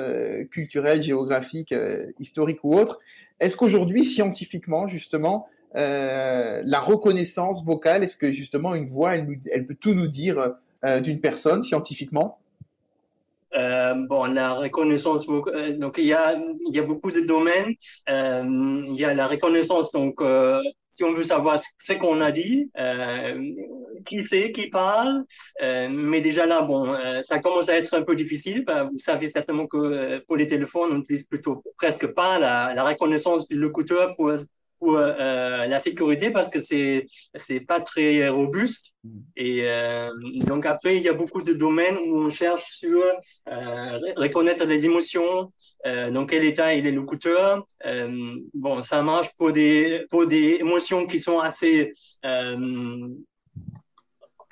[0.50, 1.74] culturels, géographiques,
[2.18, 3.00] historiques ou autres,
[3.38, 9.76] est-ce qu'aujourd'hui, scientifiquement, justement, euh, la reconnaissance vocale Est-ce que justement une voix, elle, peut
[9.78, 12.38] tout nous dire euh, d'une personne scientifiquement?
[13.56, 16.36] Euh, bon, la reconnaissance vocale, donc il y a,
[16.82, 17.74] beaucoup de domaines.
[18.08, 20.20] il y a la reconnaissance, donc
[20.90, 22.68] si on veut savoir ce qu'on a dit,
[24.06, 25.24] qui c'est, qui parle,
[25.60, 28.64] mais déjà là, bon, ça commence à être un peu difficile.
[28.64, 32.82] Bah, vous savez certainement que pour les téléphones, on utilise plutôt presque pas la, la
[32.82, 34.32] reconnaissance du locuteur pour
[34.92, 38.92] euh, euh, la sécurité parce que c'est c'est pas très robuste.
[39.04, 39.08] Mm.
[39.36, 40.10] et euh,
[40.46, 43.02] donc après il y a beaucoup de domaines où on cherche sur
[44.16, 45.52] reconnaître les émotions.
[45.84, 47.66] Dans quel état il est locuteur
[48.54, 51.92] bon ça marche pour des pour des émotions qui sont assez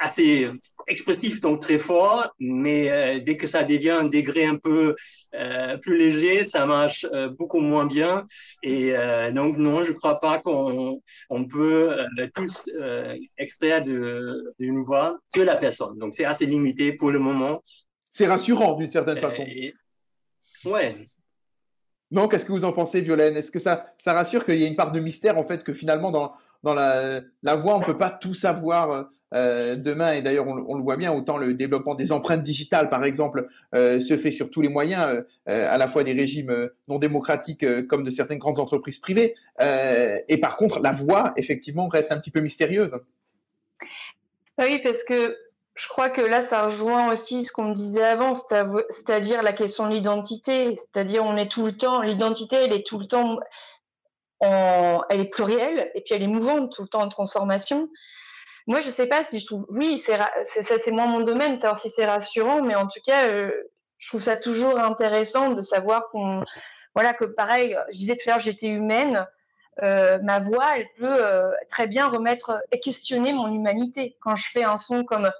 [0.03, 0.51] assez
[0.89, 4.97] expressif, donc très fort, mais euh, dès que ça devient un degré un peu
[5.35, 8.27] euh, plus léger, ça marche euh, beaucoup moins bien.
[8.63, 8.93] Et
[9.33, 11.97] donc non, je crois pas qu'on on peut
[12.35, 12.71] tous
[13.39, 15.99] extraire d'une voix que la personne.
[15.99, 17.63] Donc c'est assez limité pour le moment.
[18.11, 19.47] C'est rassurant d'une certaine façon.
[20.65, 20.95] Ouais.
[22.11, 23.37] Non, qu'est-ce que vous en pensez, Violaine?
[23.37, 25.73] Est-ce que ça, ça rassure qu'il y a une part de mystère, en fait, que
[25.73, 30.23] finalement, dans, dans la, la voix, on ne peut pas tout savoir euh, demain, et
[30.23, 34.17] d'ailleurs on, le voit bien, autant le développement des empreintes digitales, par exemple, euh, se
[34.19, 38.11] fait sur tous les moyens, euh, à la fois des régimes non démocratiques comme de
[38.11, 39.35] certaines grandes entreprises privées.
[39.59, 42.99] et par contre, la voix, effectivement, reste un petit peu mystérieuse.
[44.59, 45.37] Oui, parce que
[45.75, 49.95] je crois que là, ça rejoint aussi ce qu'on disait avant, c'est-à-dire la question de
[49.95, 50.75] l'identité.
[50.75, 53.39] C'est-à-dire, on est tout le temps, l'identité, elle est tout le temps,
[54.41, 57.89] elle est plurielle et puis elle est mouvante, tout le temps en transformation.
[58.67, 59.67] Moi, je sais pas si je trouve.
[59.71, 63.51] Oui, c'est moins mon domaine, savoir si c'est rassurant, mais en tout cas, euh,
[63.99, 66.45] je trouve ça toujours intéressant de savoir qu'on,
[66.95, 69.27] voilà, que pareil, je disais tout à l'heure, j'étais humaine.
[69.83, 74.17] Euh, ma voix, elle peut euh, très bien remettre et questionner mon humanité.
[74.21, 75.31] Quand je fais un son comme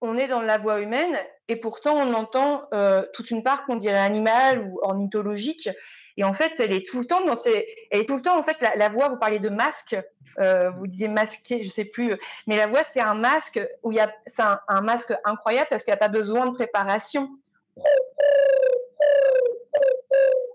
[0.00, 1.18] on est dans la voix humaine
[1.48, 2.62] et pourtant on entend
[3.12, 5.68] toute une part qu'on dirait animale ou ornithologique.
[6.20, 8.38] Et en fait, elle est tout le temps dans ces, elle est tout le temps
[8.38, 9.08] en fait la, voix.
[9.08, 9.96] Vous parlez de masque,
[10.38, 12.14] euh, vous disiez masqué, je sais plus,
[12.46, 14.12] mais la voix c'est un masque où il y a,
[14.68, 17.30] un masque incroyable parce qu'il n'y a pas besoin de préparation.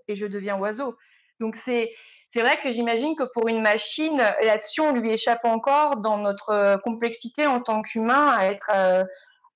[0.07, 0.95] Et je deviens oiseau.
[1.39, 1.91] Donc c'est
[2.31, 6.79] c'est vrai que j'imagine que pour une machine, là-dessus, on lui échappe encore dans notre
[6.83, 8.69] complexité en tant qu'humain à être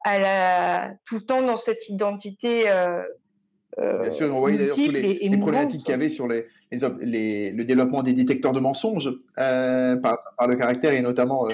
[0.05, 2.67] à tout le temps dans cette identité.
[2.67, 3.03] Euh, euh,
[3.77, 6.47] Bien sûr, on voyait d'ailleurs tous les, problématiques qu'il y avait sur les,
[7.01, 11.47] les, le développement des détecteurs de mensonges euh, par, par, le caractère et notamment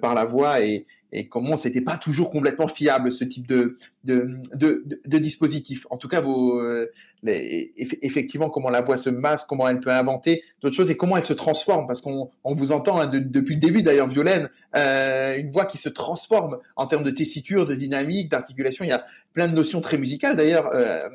[0.00, 4.38] par la voix et, et comment c'était pas toujours complètement fiable ce type de de,
[4.54, 5.86] de, de, dispositif.
[5.90, 6.90] En tout cas, vos, euh,
[7.22, 11.16] les, effectivement, comment la voix se masse, comment elle peut inventer d'autres choses et comment
[11.16, 15.36] elle se transforme, parce qu'on on vous entend hein, depuis le début d'ailleurs, Violaine, euh,
[15.36, 18.84] une voix qui se transforme en termes de tessiture, de dynamique, d'articulation.
[18.84, 21.08] Il y a plein de notions très musicales d'ailleurs euh,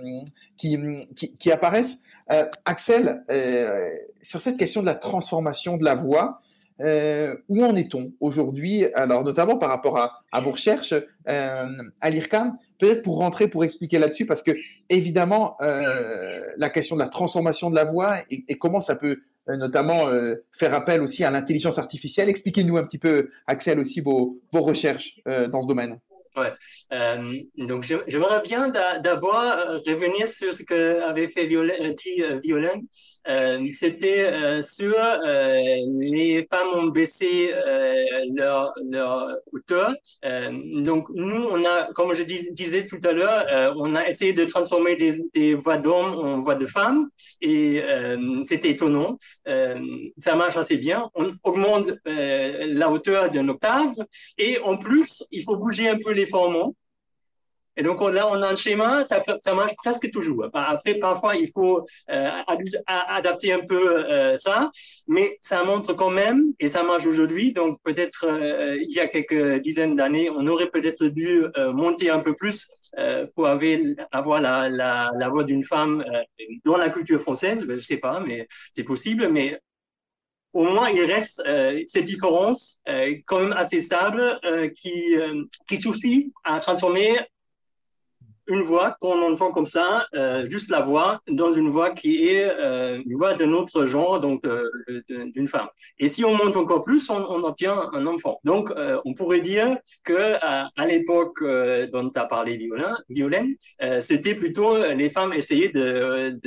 [0.57, 0.77] qui,
[1.15, 2.03] qui, qui, apparaissent.
[2.31, 3.89] Euh, Axel, euh,
[4.21, 6.39] sur cette question de la transformation de la voix,
[6.81, 8.85] euh, où en est-on aujourd'hui?
[8.93, 11.67] Alors, notamment par rapport à, vos recherches euh,
[12.01, 14.51] à l'IRCAM, peut-être pour rentrer, pour expliquer là-dessus, parce que
[14.89, 19.19] évidemment, euh, la question de la transformation de la voix et, et comment ça peut
[19.47, 22.29] euh, notamment euh, faire appel aussi à l'intelligence artificielle.
[22.29, 25.99] Expliquez-nous un petit peu, Axel, aussi vos, vos recherches dans ce domaine.
[26.37, 26.51] Ouais.
[26.91, 32.81] Euh, donc, j'aimerais bien d'abord euh, revenir sur ce que avait fait Violaine, dit Violaine.
[33.27, 37.53] Euh, C'était euh, sur euh, les femmes ont baissé
[38.35, 39.93] leur, leur hauteur.
[40.23, 44.95] donc, nous, on a, comme je disais tout à l'heure, on a essayé de transformer
[44.95, 47.09] des, des voix d'hommes en voix de femmes
[47.41, 47.81] et
[48.45, 49.17] c'était étonnant.
[50.19, 51.09] ça marche assez bien.
[51.15, 53.93] On augmente la hauteur d'une octave
[54.37, 56.75] et en plus, il faut bouger un peu les formants.
[57.77, 59.21] Et donc là, on a un schéma, ça,
[59.53, 60.47] marche presque toujours.
[60.53, 62.29] Après, parfois, il faut euh,
[62.87, 64.71] adapter un peu euh, ça,
[65.07, 67.51] mais ça montre quand même, et ça marche aujourd'hui.
[67.51, 72.19] Donc peut-être euh, il y a quelques dizaines d'années, on aurait peut-être dû monter un
[72.19, 72.67] peu plus
[73.35, 76.03] pour avoir, la, voix d'une femme
[76.63, 77.65] dans la culture française.
[77.67, 79.27] Je sais pas, mais c'est possible.
[79.29, 79.59] Mais
[80.55, 86.31] au moins il reste euh, cette différence euh, quand même assez stable euh, qui, suffit
[86.45, 87.19] à transformer
[88.47, 90.07] une voix qu'on entend comme ça,
[90.47, 92.47] juste la voix, dans une voix qui est
[93.03, 94.47] une voix d'un autre genre, donc
[95.09, 95.67] d'une femme.
[95.97, 98.39] Et si on monte encore plus, on, obtient un enfant.
[98.43, 98.71] Donc,
[99.03, 101.43] on pourrait dire que à, l'époque
[101.91, 102.69] dont tu as parlé,
[103.09, 103.55] Violaine,
[104.01, 106.39] c'était plutôt les femmes essayaient de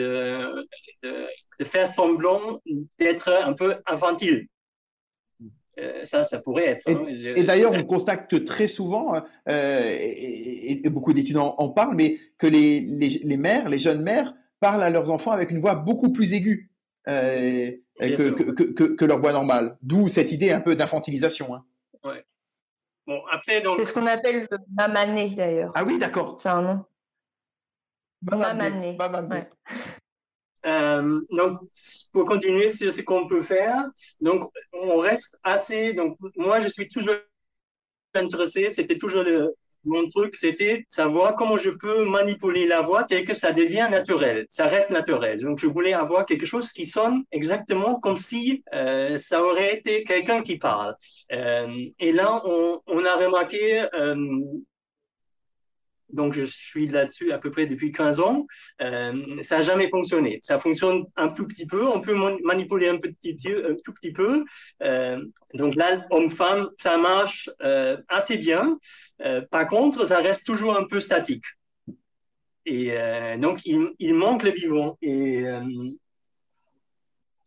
[1.58, 2.60] de faire semblant
[2.98, 4.46] d'être un peu infantile.
[5.78, 6.88] Euh, ça, ça pourrait être.
[6.88, 7.04] Hein.
[7.08, 9.14] Et, d'ailleurs, on constate très souvent,
[9.48, 14.82] euh, et, beaucoup d'étudiants en parlent, mais que les, les, mères, les jeunes mères, parlent
[14.82, 16.70] à leurs enfants avec une voix beaucoup plus aiguë
[17.06, 19.76] euh, que, que, que, leur voix normale.
[19.82, 21.54] D'où cette idée un peu d'infantilisation.
[21.54, 21.64] Hein.
[22.02, 22.24] Ouais.
[23.06, 23.78] Bon, après, donc.
[23.78, 25.72] C'est ce qu'on appelle le mamané d'ailleurs.
[25.74, 26.38] Ah oui, d'accord.
[26.42, 26.84] C'est un nom.
[28.22, 28.96] Mamané.
[28.96, 29.44] Mamané.
[30.66, 31.60] Euh, donc,
[32.12, 33.84] pour continuer sur ce qu'on peut faire,
[34.20, 35.92] donc on reste assez.
[35.94, 37.14] Donc, moi, je suis toujours
[38.14, 38.70] intéressé.
[38.70, 43.34] C'était toujours le, mon truc, c'était savoir comment je peux manipuler la voix et que
[43.34, 45.40] ça devient naturel, ça reste naturel.
[45.40, 50.04] Donc, je voulais avoir quelque chose qui sonne exactement comme si euh, ça aurait été
[50.04, 50.96] quelqu'un qui parle.
[51.32, 51.68] Euh,
[51.98, 54.16] et là, on, on a remarqué euh,
[56.10, 58.46] donc je suis là-dessus à peu près depuis 15 ans.
[58.80, 60.40] Euh, ça n'a jamais fonctionné.
[60.42, 61.86] Ça fonctionne un tout petit peu.
[61.86, 64.44] On peut manipuler un un tout petit peu.
[64.82, 65.22] Euh,
[65.54, 68.78] donc là, homme-femme, ça marche euh, assez bien.
[69.22, 71.44] Euh, par contre, ça reste toujours un peu statique.
[72.66, 74.98] Et euh, donc il, il, manque le vivant.
[75.00, 75.62] Et euh,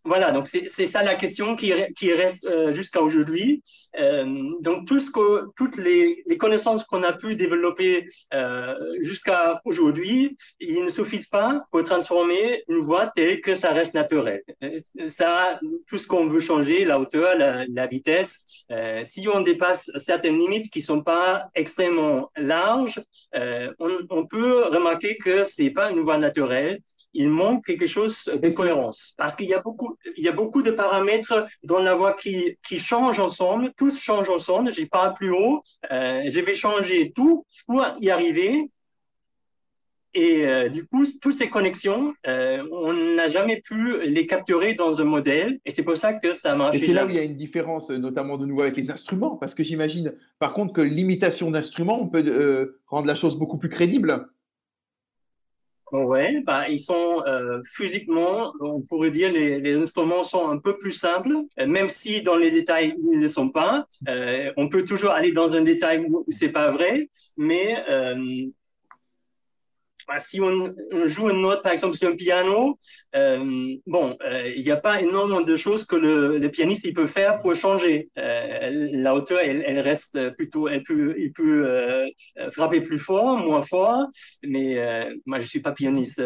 [0.03, 3.61] voilà, donc c'est ça la question qui, qui reste euh, jusqu'à aujourd'hui.
[3.99, 4.25] Euh,
[4.61, 10.35] donc tout ce que, toutes les, les connaissances qu'on a pu développer euh, jusqu'à aujourd'hui,
[10.59, 14.41] ils ne suffisent pas pour transformer une voix telle que ça reste naturel.
[14.63, 18.39] Euh, ça, tout ce qu'on veut changer, la hauteur, la, la vitesse,
[18.71, 23.01] euh, si on dépasse certaines limites qui sont pas extrêmement larges,
[23.35, 26.79] euh, on, on peut remarquer que c'est pas une voix naturelle.
[27.13, 30.62] Il manque quelque chose de cohérence parce qu'il y a beaucoup il y a beaucoup
[30.62, 34.73] de paramètres dans la voix qui, qui changent ensemble, tous changent ensemble.
[34.73, 38.69] Je parle plus haut, euh, je vais changer tout pour y arriver.
[40.13, 44.99] Et euh, du coup, toutes ces connexions, euh, on n'a jamais pu les capturer dans
[44.99, 45.60] un modèle.
[45.65, 46.75] Et c'est pour ça que ça marche.
[46.75, 49.38] Et c'est là où il y a une différence, notamment de nouveau avec les instruments.
[49.38, 53.69] Parce que j'imagine, par contre, que l'imitation d'instruments, on peut rendre la chose beaucoup plus
[53.69, 54.27] crédible.
[55.91, 60.77] Ouais, bah, ils sont euh, physiquement, on pourrait dire, les, les, instruments sont un peu
[60.77, 63.86] plus simples, même si dans les détails ils ne sont pas.
[64.08, 68.45] Euh, on peut toujours aller dans un détail où, c'est pas vrai, mais euh,
[70.19, 70.74] si on,
[71.06, 72.78] joue une note, par exemple, sur un piano,
[73.15, 77.08] euh, bon, euh, il n'y a pas énormément de choses que le, pianiste il peut
[77.08, 78.10] faire pour changer.
[78.17, 82.06] Euh, la hauteur, elle, reste plutôt, elle peut, il peut
[82.52, 84.08] frapper plus fort, moins fort,
[84.43, 84.78] mais
[85.26, 86.21] moi, je suis pas pianiste.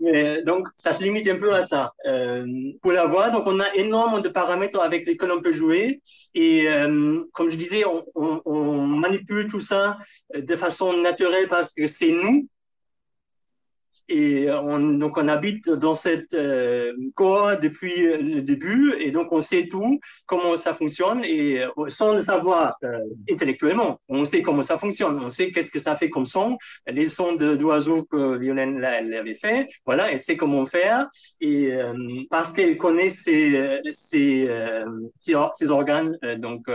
[0.00, 1.92] Mais, donc, ça se limite un peu à ça.
[2.06, 2.46] Euh,
[2.82, 6.00] pour la voix, donc on a énormément de paramètres avec lesquels on peut jouer.
[6.34, 9.98] Et euh, comme je disais, on, on, on, manipule tout ça
[10.34, 12.48] de façon naturelle parce que c'est nous.
[14.10, 16.92] Et on, donc on habite dans cette euh,
[17.62, 18.94] depuis le début.
[18.98, 22.98] Et donc on sait tout, comment ça fonctionne et euh, sans le savoir euh,
[23.30, 27.08] intellectuellement, on sait comment ça fonctionne, on sait qu'est-ce que ça fait comme son, les
[27.08, 31.08] sons d'oiseaux que Lionel avait fait, voilà, elle sait comment faire.
[31.40, 31.94] Et euh,
[32.30, 34.48] parce qu'elle connaît ses, ses,
[35.18, 36.68] ses, organes, donc.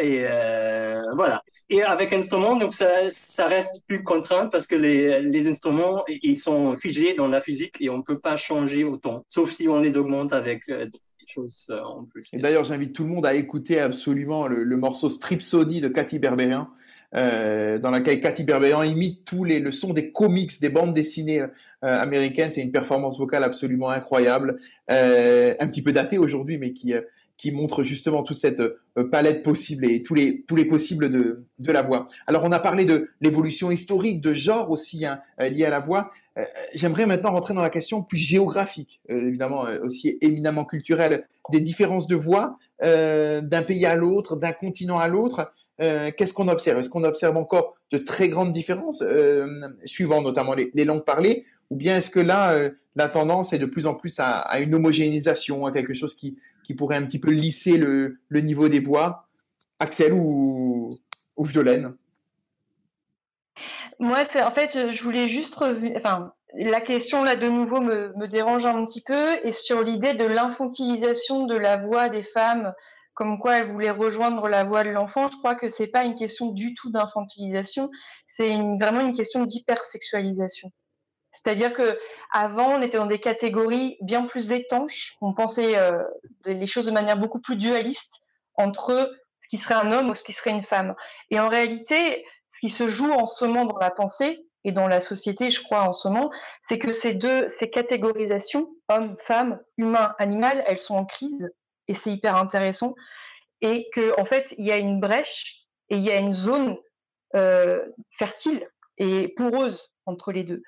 [0.00, 1.42] Et euh, voilà.
[1.68, 6.38] Et avec instrument, donc ça, ça reste plus contraint parce que les, les instruments, ils
[6.38, 9.78] sont figés dans la physique et on ne peut pas changer autant, sauf si on
[9.78, 12.28] les augmente avec euh, des choses euh, en plus.
[12.32, 16.18] Et d'ailleurs, j'invite tout le monde à écouter absolument le, le morceau Stripsody de Cathy
[16.18, 16.68] Berberian,
[17.14, 21.42] euh, dans laquelle Cathy Berberian imite tous les le son des comics, des bandes dessinées
[21.42, 21.46] euh,
[21.82, 22.50] américaines.
[22.50, 24.56] C'est une performance vocale absolument incroyable,
[24.90, 26.94] euh, un petit peu datée aujourd'hui, mais qui
[27.40, 31.46] qui montre justement toute cette euh, palette possible et tous les, tous les possibles de,
[31.58, 32.06] de la voix.
[32.26, 35.80] Alors on a parlé de l'évolution historique, de genre aussi hein, euh, lié à la
[35.80, 36.10] voix.
[36.36, 42.06] Euh, J'aimerais maintenant rentrer dans la question plus géographique, évidemment aussi éminemment culturelle, des différences
[42.06, 45.52] de voix d'un pays à l'autre, d'un continent à l'autre.
[45.78, 46.78] Qu'est-ce qu'on observe?
[46.78, 49.02] Est-ce qu'on observe encore de très grandes différences,
[49.84, 53.86] suivant notamment les, langues parlées, ou bien est-ce que là, la tendance est de plus
[53.86, 57.76] en plus à une homogénéisation, à quelque chose qui, qui pourrait un petit peu lisser
[57.78, 59.28] le, niveau des voix
[59.78, 60.90] Axel ou,
[61.36, 61.94] ou Violaine
[63.98, 65.96] Moi, en fait, je voulais juste revenir.
[65.96, 70.14] Enfin, la question là de nouveau me, me dérange un petit peu et sur l'idée
[70.14, 72.72] de l'infantilisation de la voix des femmes,
[73.14, 75.28] comme quoi elles voulaient rejoindre la voix de l'enfant.
[75.28, 77.90] Je crois que c'est pas une question du tout d'infantilisation,
[78.28, 80.72] c'est vraiment une question d'hypersexualisation.
[81.32, 81.98] C'est-à-dire que
[82.32, 85.16] avant, on était dans des catégories bien plus étanches.
[85.20, 86.02] On pensait euh,
[86.44, 88.20] les choses de manière beaucoup plus dualiste
[88.56, 90.94] entre ce qui serait un homme ou ce qui serait une femme.
[91.30, 94.88] Et en réalité, ce qui se joue en ce moment dans la pensée et dans
[94.88, 96.30] la société, je crois, en ce moment,
[96.62, 101.50] c'est que ces deux, ces catégorisations, homme, femme, humain, animal, elles sont en crise
[101.88, 102.94] et c'est hyper intéressant.
[103.62, 106.76] Et que, en fait, il y a une brèche et il y a une zone
[107.36, 108.66] euh, fertile
[108.98, 110.62] et poreuse entre les deux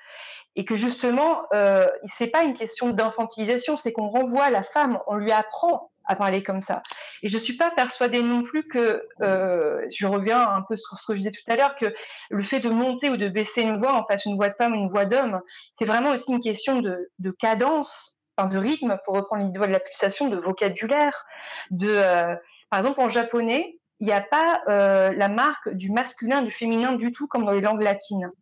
[0.56, 5.16] et que justement, euh, c'est pas une question d'infantilisation, c'est qu'on renvoie la femme, on
[5.16, 6.82] lui apprend à parler comme ça.
[7.22, 11.06] Et je suis pas persuadée non plus que, euh, je reviens un peu sur ce
[11.06, 11.94] que je disais tout à l'heure, que
[12.30, 14.74] le fait de monter ou de baisser une voix, en face une voix de femme
[14.74, 15.40] une voix d'homme,
[15.78, 19.64] c'est vraiment aussi une question de, de cadence, enfin de rythme, pour reprendre l'idée de
[19.66, 21.24] la pulsation, de vocabulaire,
[21.70, 22.34] de, euh,
[22.70, 26.94] par exemple en japonais, il n'y a pas euh, la marque du masculin, du féminin
[26.94, 28.32] du tout comme dans les langues latines.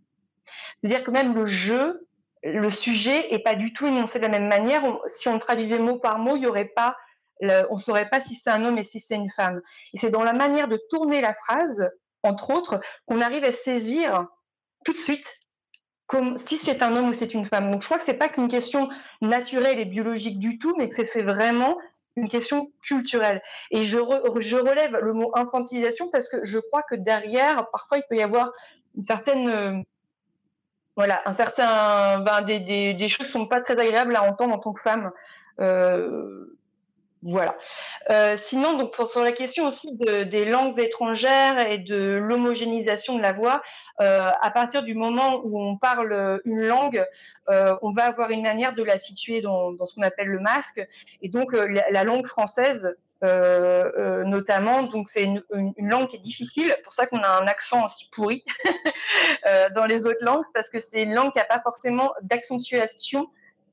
[0.81, 2.07] C'est-à-dire que même le jeu,
[2.43, 4.83] le sujet est pas du tout énoncé de la même manière.
[5.07, 6.97] Si on traduisait mot par mot, il y aurait pas,
[7.71, 9.61] on saurait pas si c'est un homme et si c'est une femme.
[9.95, 11.89] Et c'est dans la manière de tourner la phrase,
[12.23, 14.27] entre autres, qu'on arrive à saisir
[14.85, 15.37] tout de suite
[16.45, 17.71] si c'est un homme ou c'est une femme.
[17.71, 18.89] Donc je crois que c'est pas qu'une question
[19.21, 21.79] naturelle et biologique du tout, mais que c'est vraiment
[22.17, 23.41] une question culturelle.
[23.71, 23.99] Et je,
[24.41, 28.23] je relève le mot infantilisation parce que je crois que derrière, parfois, il peut y
[28.23, 28.51] avoir
[28.97, 29.85] une certaine
[31.01, 34.59] voilà, un certain, ben, des, des, des choses sont pas très agréables à entendre en
[34.59, 35.11] tant que femme.
[35.59, 36.59] Euh,
[37.23, 37.57] voilà.
[38.11, 43.17] Euh, sinon, donc pour sur la question aussi de, des langues étrangères et de l'homogénéisation
[43.17, 43.63] de la voix,
[44.03, 47.03] euh, à partir du moment où on parle une langue,
[47.49, 50.41] euh, on va avoir une manière de la situer dans, dans ce qu'on appelle le
[50.41, 50.87] masque.
[51.23, 54.85] Et donc euh, la, la, langue française, euh, euh, notamment.
[54.85, 55.43] Donc c'est une,
[55.79, 58.43] langue qui est difficile, pour ça qu'on a un accent aussi pourri
[59.47, 63.29] euh, dans les autres langues, parce que c'est une langue qui n'a pas forcément d'accentuation.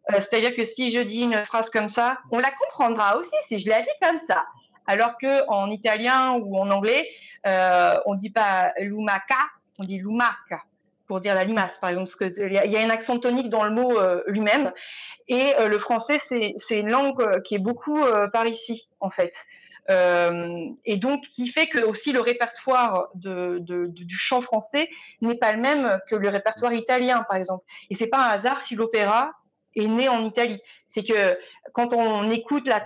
[0.09, 3.69] C'est-à-dire que si je dis une phrase comme ça, on la comprendra aussi si je
[3.69, 4.45] la dis comme ça.
[4.85, 7.09] Alors que en italien ou en anglais,
[7.45, 9.35] on ne dit pas lumaka,
[9.79, 10.63] on dit lumaca
[11.07, 13.71] pour dire la limace, par exemple, parce qu'il y, a un accent tonique dans le
[13.71, 14.71] mot lui-même.
[15.27, 17.99] Et le français, c'est une langue qui est beaucoup
[18.33, 19.33] par ici, en fait.
[19.89, 24.89] et donc, qui fait que aussi le répertoire du chant français
[25.21, 27.63] n'est pas le même que le répertoire italien, par exemple.
[27.89, 29.31] Et c'est pas un hasard si l'opéra
[29.77, 30.61] est né en Italie.
[30.89, 31.37] C'est que
[31.73, 32.81] quand on écoute la,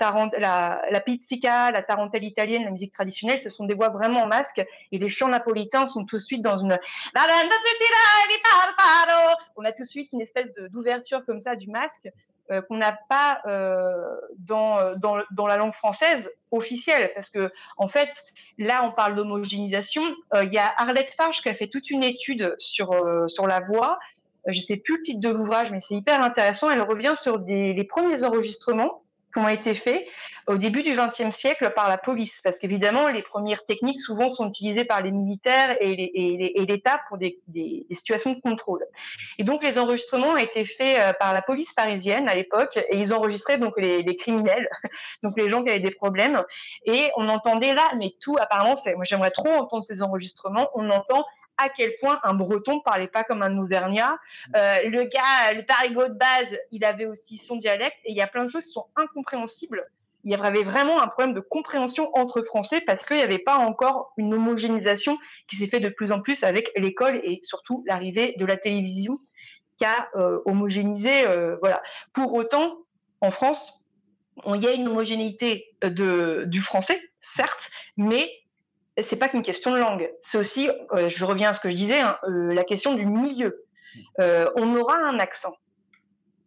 [0.89, 4.61] la, pizzica, la tarentelle italienne, la musique traditionnelle, ce sont des voix vraiment en masque
[4.91, 6.77] et les chants napolitains sont tout de suite dans une.
[9.55, 12.09] On a tout de suite une espèce d'ouverture comme ça du masque
[12.51, 17.11] euh, qu'on n'a pas euh, dans, dans, dans, la langue française officielle.
[17.15, 18.25] Parce que, en fait,
[18.57, 20.03] là, on parle d'homogénéisation.
[20.33, 22.89] Euh, il y a Arlette Farge qui a fait toute une étude sur,
[23.27, 23.99] sur la voix
[24.47, 26.69] je sais plus le titre de l'ouvrage, mais c'est hyper intéressant.
[26.69, 30.05] Elle revient sur les premiers enregistrements qui ont été faits
[30.47, 34.49] au début du XXe siècle par la police, parce qu'évidemment, les premières techniques souvent sont
[34.49, 37.39] utilisées par les militaires et l'État pour des,
[37.91, 38.83] situations de contrôle.
[39.37, 42.97] Et donc, les enregistrements ont été faits euh, par la police parisienne à l'époque, et
[42.97, 44.67] ils enregistraient donc les, les, criminels,
[45.23, 46.41] donc les gens qui avaient des problèmes,
[46.85, 51.25] et on entendait là, mais tout, apparemment, moi j'aimerais trop entendre ces enregistrements, on entend
[51.61, 54.17] à quel point un breton parlait pas comme un auvergnat.
[54.55, 58.21] Euh, le gars, le parigot de base, il avait aussi son dialecte et il y
[58.21, 59.85] a plein de choses qui sont incompréhensibles.
[60.23, 63.55] Il y avait vraiment un problème de compréhension entre Français parce qu'il n'y avait pas
[63.55, 65.17] encore une homogénéisation
[65.49, 69.19] qui s'est fait de plus en plus avec l'école et surtout l'arrivée de la télévision
[69.77, 71.27] qui a euh, homogénéisé.
[71.27, 71.81] Euh, voilà.
[72.13, 72.77] Pour autant,
[73.21, 73.81] en France,
[74.45, 78.29] il y a une homogénéité de, du français, certes, mais
[78.97, 80.11] c'est pas qu'une question de langue.
[80.21, 83.05] C'est aussi, euh, je reviens à ce que je disais, hein, euh, la question du
[83.05, 83.65] milieu.
[84.19, 85.53] Euh, on aura un accent.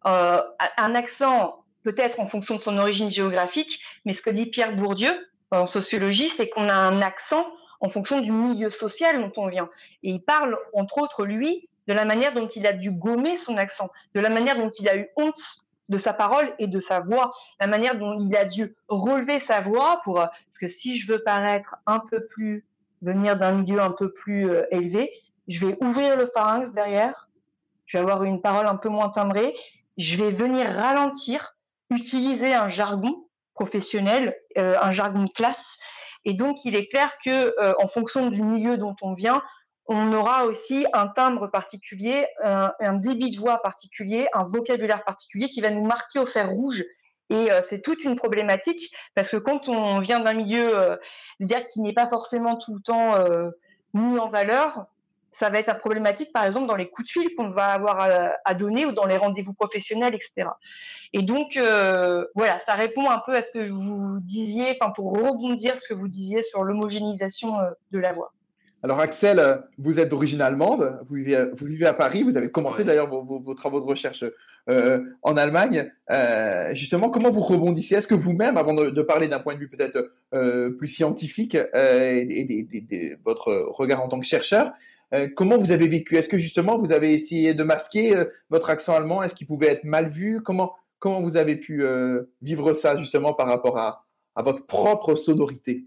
[0.03, 5.11] un accent peut-être en fonction de son origine géographique, mais ce que dit Pierre Bourdieu
[5.51, 7.45] en sociologie, c'est qu'on a un accent
[7.79, 9.69] en fonction du milieu social dont on vient.
[10.03, 13.57] Et il parle, entre autres, lui, de la manière dont il a dû gommer son
[13.57, 16.99] accent, de la manière dont il a eu honte de sa parole et de sa
[16.99, 21.11] voix, la manière dont il a dû relever sa voix pour parce que si je
[21.11, 22.65] veux paraître un peu plus
[23.01, 25.11] venir d'un milieu un peu plus euh, élevé,
[25.47, 27.29] je vais ouvrir le pharynx derrière,
[27.85, 29.55] je vais avoir une parole un peu moins timbrée,
[29.97, 31.55] je vais venir ralentir,
[31.91, 35.77] utiliser un jargon professionnel, euh, un jargon classe.
[36.25, 39.43] Et donc il est clair que euh, en fonction du milieu dont on vient,
[39.87, 45.61] on aura aussi un timbre particulier, un, débit de voix particulier, un vocabulaire particulier qui
[45.61, 46.83] va nous marquer au fer rouge.
[47.29, 50.95] Et euh, c'est toute une problématique parce que quand on vient d'un milieu euh,
[51.71, 53.49] qui n'est pas forcément tout le temps euh,
[53.93, 54.85] mis en valeur,
[55.31, 58.09] ça va être problématique, par exemple, dans les coups de fil qu'on va avoir
[58.45, 60.49] à, donner ou dans les rendez-vous professionnels, etc.
[61.11, 61.59] Et donc,
[62.35, 65.93] voilà, ça répond un peu à ce que vous disiez, enfin, pour rebondir ce que
[65.93, 67.57] vous disiez sur l'homogénéisation
[67.91, 68.31] de la voix.
[68.85, 73.55] Alors Axel, vous êtes d'origine allemande, vous vivez, à Paris, vous avez commencé d'ailleurs vos,
[73.55, 74.23] travaux de recherche
[74.69, 75.91] euh, en Allemagne.
[76.11, 77.95] Euh, justement, comment vous rebondissez?
[77.95, 81.65] Est-ce que vous-même, avant de, parler d'un point de vue peut-être euh, plus scientifique et,
[81.65, 84.71] de votre regard en tant que chercheur,
[85.35, 86.17] comment vous avez vécu?
[86.17, 88.13] Est-ce que justement vous avez essayé de masquer
[88.51, 89.23] votre accent allemand?
[89.23, 90.43] Est-ce qu'il pouvait être mal vu?
[90.43, 91.83] Comment, comment vous avez pu
[92.43, 95.85] vivre ça justement par rapport à votre propre sonorité?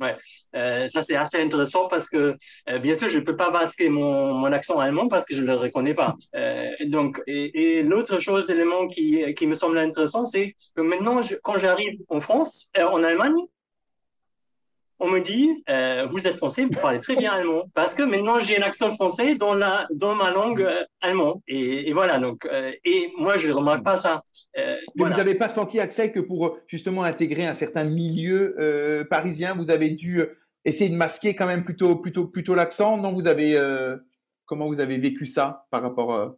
[0.00, 0.16] Ouais,
[0.54, 2.36] euh, ça c'est assez intéressant parce que
[2.68, 5.54] euh, bien sûr je peux pas masquer mon, mon accent allemand parce que je le
[5.56, 6.14] reconnais pas.
[6.36, 11.20] Euh, donc et, et l'autre chose élément qui qui me semble intéressant c'est que maintenant
[11.22, 13.34] je, quand j'arrive en France euh, en Allemagne
[15.00, 17.64] on me dit, euh, vous êtes français, vous parlez très bien allemand.
[17.74, 21.40] Parce que maintenant, j'ai un accent français dans, la, dans ma langue euh, allemande.
[21.46, 24.22] Et, et, voilà, donc, euh, et moi, je ne remarque pas ça.
[24.96, 29.90] Vous n'avez pas senti, Axel, que pour justement intégrer un certain milieu parisien, vous avez
[29.90, 30.22] dû
[30.64, 32.96] essayer de masquer quand même plutôt, plutôt, plutôt l'accent?
[32.96, 33.56] Non, vous avez,
[34.46, 36.36] comment vous avez vécu ça par rapport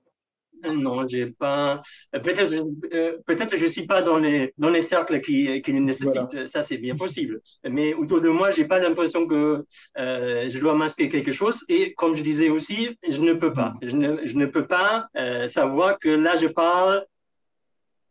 [0.64, 1.80] non, j'ai pas.
[2.12, 2.52] Peut-être,
[2.92, 6.46] euh, peut-être je suis pas dans les dans les cercles qui qui nécessitent.
[6.46, 7.40] Ça, c'est bien possible.
[7.64, 9.64] Mais autour de moi, j'ai pas l'impression que
[9.98, 11.64] euh, je dois masquer quelque chose.
[11.68, 13.74] Et comme je disais aussi, je ne peux pas.
[13.82, 17.04] Je ne je ne peux pas euh, savoir que là, je parle.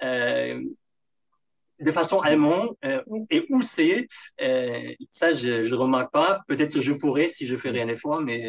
[0.02, 0.62] Euh,
[1.82, 2.76] de façon allemande
[3.30, 4.08] et où c'est
[5.12, 8.41] ça je je remarque pas peut-être que je pourrais si je ferais un effort mais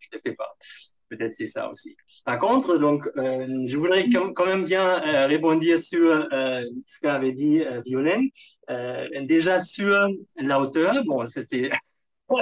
[0.00, 0.56] je le fais pas
[1.16, 1.96] peut-être c'est ça aussi.
[2.24, 7.32] Par contre, donc, euh, je voudrais quand même bien euh, répondre sur euh, ce qu'avait
[7.32, 8.28] dit euh, Violaine.
[9.22, 11.70] Déjà sur la hauteur, bon, c'était.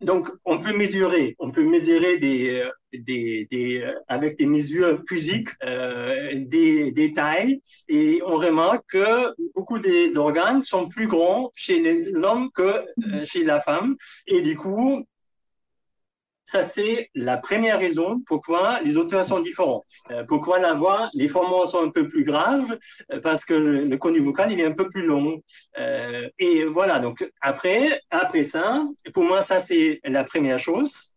[0.00, 7.12] donc, on peut mesurer, on peut mesurer des, des, avec des mesures physiques, des, des
[7.12, 11.80] tailles, et on remarque que beaucoup des organes sont plus grands chez
[12.12, 12.84] l'homme que
[13.24, 15.04] chez la femme, et du coup,
[16.48, 19.84] ça, c'est la première raison pourquoi les auteurs sont différents.
[20.10, 22.78] Euh, pourquoi la voix, les formats sont un peu plus graves,
[23.12, 25.42] euh, parce que le, conduit vocal, il est un peu plus long.
[25.78, 28.82] Euh, et voilà, donc après, après ça,
[29.12, 31.12] pour moi, ça, c'est la première chose.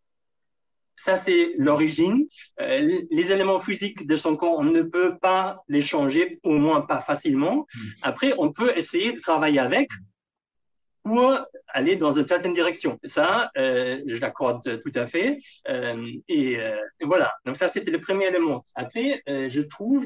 [0.98, 2.28] Ça, c'est l'origine.
[2.60, 7.00] les éléments physiques de son corps, on ne peut pas les changer, au moins pas
[7.00, 7.66] facilement.
[7.74, 7.80] Mmh.
[8.02, 9.88] Après, on peut essayer de travailler avec,
[11.04, 11.38] pour
[11.74, 13.00] aller dans une certaine direction.
[13.04, 15.40] Ça, euh, je l'accorde tout à fait.
[15.70, 18.66] Euh, et, euh, voilà, donc ça, c'était le premier élément.
[18.76, 20.06] Après, euh, je trouve,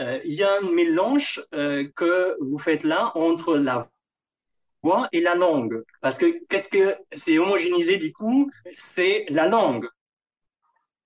[0.00, 3.88] euh, il y a un mélange euh, que vous faites là entre la
[4.82, 5.82] voix et la langue.
[6.00, 8.50] Parce que qu'est-ce que c'est homogénéisé du coup?
[8.72, 9.86] C'est la langue.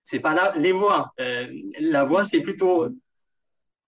[0.05, 1.12] C'est pas là les voix.
[1.18, 2.89] la voix, c'est plutôt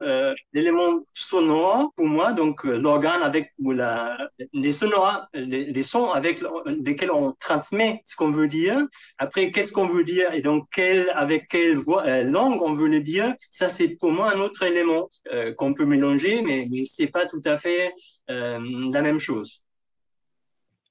[0.02, 4.16] euh, l'élément sonore pour moi, donc euh, l'organe avec ou la,
[4.52, 8.86] les sonores, les, sons avec lesquels on transmet ce qu'on veut dire.
[9.18, 12.88] Après, qu'est-ce qu'on veut dire et donc quel, avec quelle voix, euh, langue on veut
[12.88, 13.34] le dire.
[13.50, 15.08] Ça, c'est pour moi un autre élément
[15.56, 17.92] qu'on peut mélanger, mais, mais c'est pas tout à fait
[18.28, 19.62] la même chose.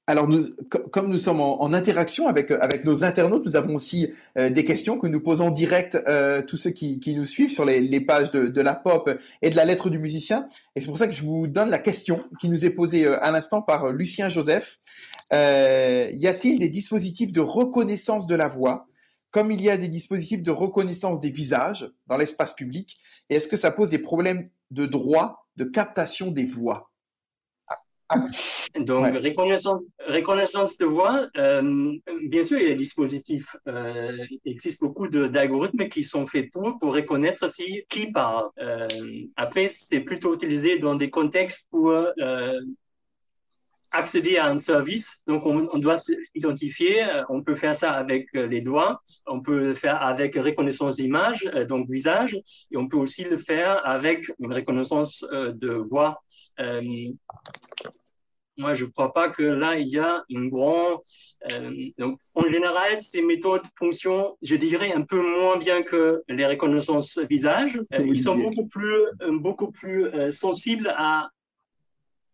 [0.08, 0.40] Alors, nous,
[0.90, 4.98] comme nous sommes en, interaction avec, avec nos internautes, nous avons aussi euh, des questions
[4.98, 8.30] que nous posons direct euh, tous ceux qui, qui, nous suivent sur les, les pages
[8.30, 9.10] de, de, la pop
[9.42, 10.46] et de la lettre du musicien.
[10.74, 13.22] Et c'est pour ça que je vous donne la question qui nous est posée euh,
[13.22, 14.78] à l'instant par Lucien Joseph.
[15.34, 18.86] Euh, y a-t-il des dispositifs de reconnaissance de la voix,
[19.30, 22.96] comme il y a des dispositifs de reconnaissance des visages dans l'espace public
[23.28, 26.90] Et est-ce que ça pose des problèmes de droit de captation des voix?
[28.80, 31.92] Donc, reconnaissance, reconnaissance de voix, euh,
[32.24, 33.54] bien sûr, il y a des dispositifs.
[33.66, 38.48] Euh, il existe beaucoup d'algorithmes qui sont faits pour, pour reconnaître si, qui parle.
[38.58, 38.88] Euh,
[39.36, 42.60] après, c'est plutôt utilisé dans des contextes pour euh,
[43.90, 45.22] accéder à un service.
[45.26, 47.04] Donc, on, on doit s'identifier.
[47.04, 49.02] Euh, on peut faire ça avec euh, les doigts.
[49.26, 52.38] On peut le faire avec reconnaissance d'image, euh, donc visage.
[52.70, 56.22] Et on peut aussi le faire avec une reconnaissance de voix.
[56.60, 56.82] Euh,
[58.58, 60.98] moi, je ne crois pas que là, il y a une grande...
[61.50, 66.46] Euh, donc, en général, ces méthodes fonctionnent, je dirais, un peu moins bien que les
[66.46, 67.80] reconnaissances visage.
[67.98, 69.04] ils sont beaucoup plus,
[69.40, 71.30] beaucoup plus sensibles à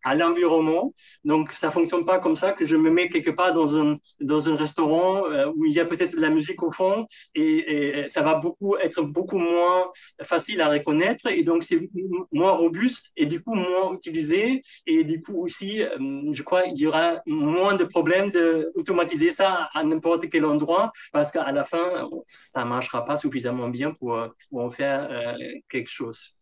[0.05, 0.93] à l'environnement.
[1.25, 4.49] Donc, ça fonctionne pas comme ça que je me mets quelque part dans un dans
[4.49, 8.21] un restaurant euh, où il y a peut-être de la musique au fond et, ça
[8.21, 9.91] va beaucoup être beaucoup moins
[10.23, 11.89] facile à reconnaître et donc c'est
[12.31, 15.97] moins robuste et du coup moins utilisé et du coup aussi, euh,
[16.31, 21.31] je crois, il y aura moins de problèmes d'automatiser ça à n'importe quel endroit parce
[21.31, 24.17] qu'à la fin, ça marchera pas suffisamment bien pour,
[24.49, 25.33] pour en faire euh,
[25.69, 26.35] quelque chose.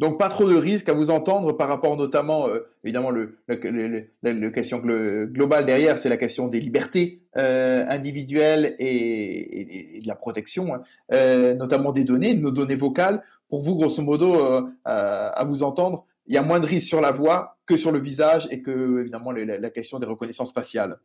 [0.00, 4.48] Donc pas trop de risques à vous entendre par rapport notamment, euh, évidemment, le, le,
[4.48, 10.82] question globale derrière, c'est la question des libertés euh, individuelles et, de la protection, hein,
[11.12, 13.22] euh, notamment des données, nos données vocales.
[13.50, 17.10] Pour vous, grosso modo, à vous entendre, il y a moins de risques sur la
[17.10, 20.96] voix que sur le visage et que, évidemment, la, question des reconnaissances faciales.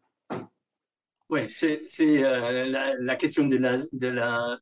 [1.30, 3.58] Oui, c'est la, question de
[4.08, 4.58] la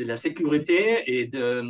[0.00, 1.62] de la sécurité et de,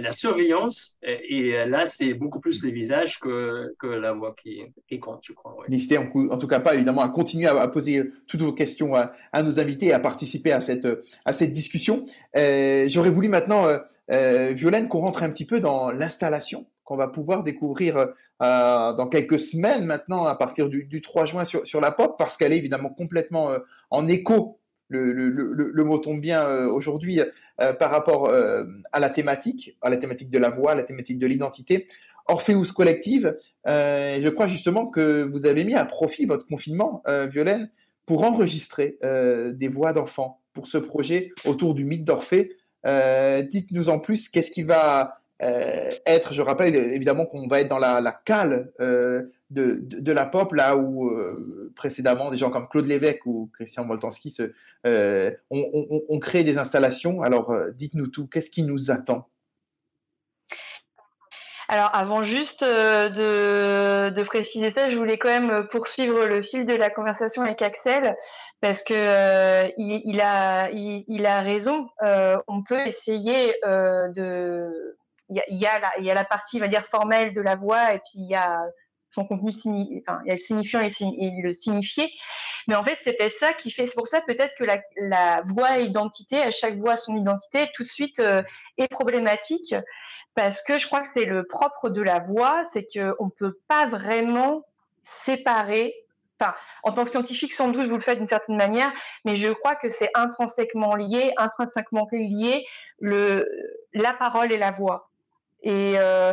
[0.00, 0.96] la surveillance.
[1.02, 5.32] Et, là, c'est beaucoup plus les visages que, que la voix qui, qui compte, je
[5.32, 5.56] crois.
[5.68, 9.58] N'hésitez en, tout cas pas, évidemment, à continuer à, poser toutes vos questions à, nos
[9.58, 10.86] invités et à participer à cette,
[11.24, 12.04] à cette discussion.
[12.36, 13.78] Euh, J'aurais voulu maintenant, euh,
[14.12, 19.40] euh, Violaine, qu'on rentre un petit peu dans l'installation qu'on va pouvoir découvrir dans quelques
[19.40, 22.58] semaines maintenant, à partir du, du 3 juin sur, sur la pop, parce qu'elle est
[22.58, 23.50] évidemment complètement
[23.90, 27.20] en écho le, mot tombe bien euh, aujourd'hui
[27.60, 30.82] euh, par rapport euh, à la thématique, à la thématique de la voix, à la
[30.82, 31.86] thématique de l'identité.
[32.28, 37.70] Orpheus Collective, je crois justement que vous avez mis à profit votre confinement, Violaine,
[38.04, 42.56] pour enregistrer des voix d'enfants pour ce projet autour du mythe d'Orphée.
[42.84, 48.12] Dites-nous en plus, qu'est-ce qui va être, je rappelle évidemment qu'on va être dans la,
[48.24, 48.70] cale
[49.50, 53.84] de, de, la pop, là où euh, précédemment des gens comme Claude Lévesque ou Christian
[53.84, 54.52] Boltanski se,
[54.86, 57.22] euh, ont, on, créé des installations.
[57.22, 59.28] Alors euh, dites-nous tout, qu'est-ce qui nous attend?
[61.68, 66.74] Alors, avant juste de, de, préciser ça, je voulais quand même poursuivre le fil de
[66.74, 68.14] la conversation avec Axel
[68.60, 71.88] parce que euh, il, a il, a raison.
[72.04, 74.96] Euh, on peut essayer euh, de
[75.28, 78.28] il y a, la, partie, on va dire formelle de la voix et puis il
[78.28, 78.60] y a
[79.10, 79.50] son contenu
[80.26, 82.12] le signifiant et, le signifié.
[82.68, 83.86] Mais en fait, c'était ça qui fait.
[83.86, 87.82] C'est pour ça peut-être que la, la, voix identité, à chaque voix son identité, tout
[87.82, 88.42] de suite euh,
[88.76, 89.74] est problématique
[90.36, 93.58] parce que je crois que c'est le propre de la voix, c'est qu'on ne peut
[93.68, 94.64] pas vraiment
[95.02, 95.94] séparer.
[96.38, 98.92] Enfin, en tant que scientifique, sans doute, vous le faites d'une certaine manière,
[99.24, 102.66] mais je crois que c'est intrinsèquement lié, intrinsèquement lié
[103.00, 103.48] le,
[103.94, 105.08] la parole et la voix.
[105.66, 106.32] Et euh,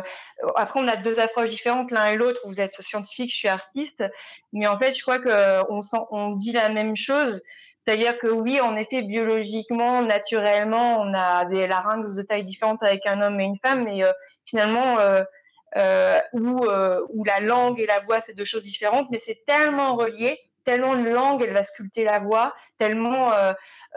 [0.54, 2.40] après, on a deux approches différentes, l'un et l'autre.
[2.46, 4.04] Vous êtes scientifique, je suis artiste,
[4.52, 5.80] mais en fait, je crois qu'on
[6.12, 7.42] on dit la même chose.
[7.84, 13.04] C'est-à-dire que oui, en effet, biologiquement, naturellement, on a des larynx de taille différente avec
[13.06, 14.12] un homme et une femme, mais euh,
[14.46, 16.64] finalement, euh, où,
[17.08, 20.94] où, la langue et la voix, c'est deux choses différentes, mais c'est tellement relié, tellement
[20.94, 23.32] une langue, elle va sculpter la voix, tellement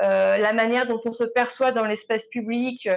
[0.01, 2.87] euh, la manière dont on se perçoit dans l'espace public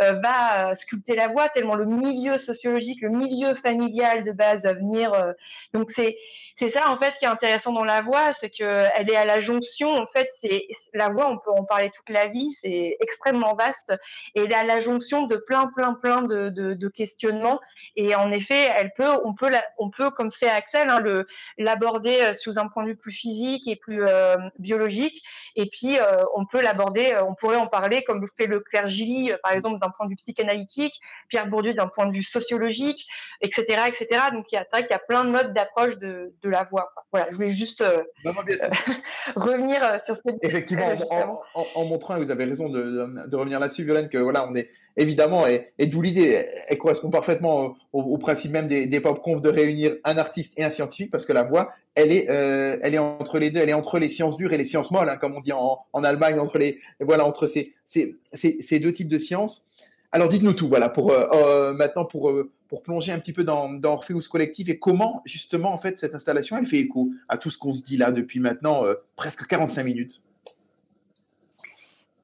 [0.00, 4.74] euh, va sculpter la voix, tellement le milieu sociologique, le milieu familial de base va
[4.74, 5.12] venir.
[5.14, 5.32] Euh,
[5.72, 6.18] donc c'est
[6.58, 9.24] c'est ça en fait qui est intéressant dans la voix, c'est que elle est à
[9.24, 9.90] la jonction.
[9.90, 13.94] En fait, c'est la voix, on peut en parler toute la vie, c'est extrêmement vaste
[14.34, 17.60] et elle est à la jonction de plein, plein, plein de, de, questionnements.
[17.96, 22.32] Et en effet, elle peut, on peut, on peut, comme fait Axel, hein, le l'aborder
[22.34, 25.22] sous un point de vue plus physique et plus euh, biologique.
[25.56, 28.86] Et puis euh, on peut l'aborder, on pourrait en parler comme le fait le Claire
[28.86, 33.06] Gilly, par exemple, d'un point de vue psychanalytique, Pierre Bourdieu d'un point de vue sociologique,
[33.40, 34.22] etc., etc.
[34.32, 36.48] Donc il y a, c'est vrai qu'il y a plein de modes d'approche de, de
[36.48, 36.92] la voix.
[37.12, 38.32] Voilà, je voulais juste euh, euh,
[39.36, 40.86] revenir euh, sur ce que Effectivement,
[41.54, 44.70] en, montrant, et vous avez raison de, revenir là-dessus, Violaine, que voilà, on est
[45.00, 49.96] évidemment, et, d'où l'idée, elle correspond parfaitement au, principe même des, pop conf de réunir
[50.04, 53.50] un artiste et un scientifique, parce que la voix, elle est, elle est entre les
[53.50, 55.52] deux, elle est entre les sciences dures et les sciences molles, hein, comme on dit
[55.52, 59.66] en, Allemagne, entre les, voilà, entre ces, ces, ces deux types de sciences.
[60.12, 63.44] Alors dites-nous tout, voilà, pour euh, euh, maintenant pour, euh, pour plonger un petit peu
[63.44, 67.38] dans, dans Orpheus Collectif et comment justement en fait cette installation elle fait écho à
[67.38, 68.82] tout ce qu'on se dit là depuis maintenant
[69.14, 70.20] presque 45 minutes.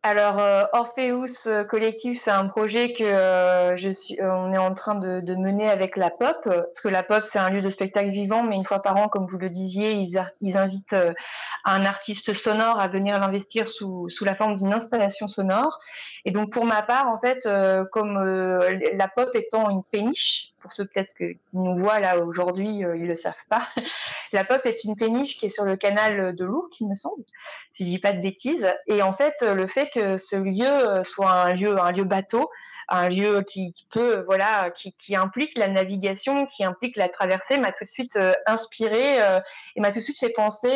[0.08, 4.72] Alors, euh, Orpheus euh, Collectif, c'est un projet que euh, je suis, on est en
[4.72, 8.10] train de, mener avec la POP, parce que la POP, c'est un lieu de spectacle
[8.10, 10.94] vivant, mais une fois par an, comme vous le disiez, ils, invitent
[11.64, 15.80] un artiste sonore à venir l'investir sous, sous la forme d'une installation sonore.
[16.24, 17.48] Et donc, pour ma part, en fait,
[17.90, 23.08] comme la POP étant une péniche, pour ceux peut-être qui nous voient là aujourd'hui, ils
[23.08, 23.66] le savent pas.
[24.32, 27.24] La pop est une péniche qui est sur le canal de l'Ourcq, il me semble,
[27.74, 28.66] si je dis pas de bêtises.
[28.86, 32.50] Et en fait, le fait que ce lieu euh, soit un lieu, un lieu bateau,
[32.88, 37.84] un lieu qui, peut, voilà, qui, implique la navigation, qui implique la traversée, m'a tout
[37.84, 39.18] de suite euh, inspiré
[39.74, 40.72] et m'a tout de suite fait penser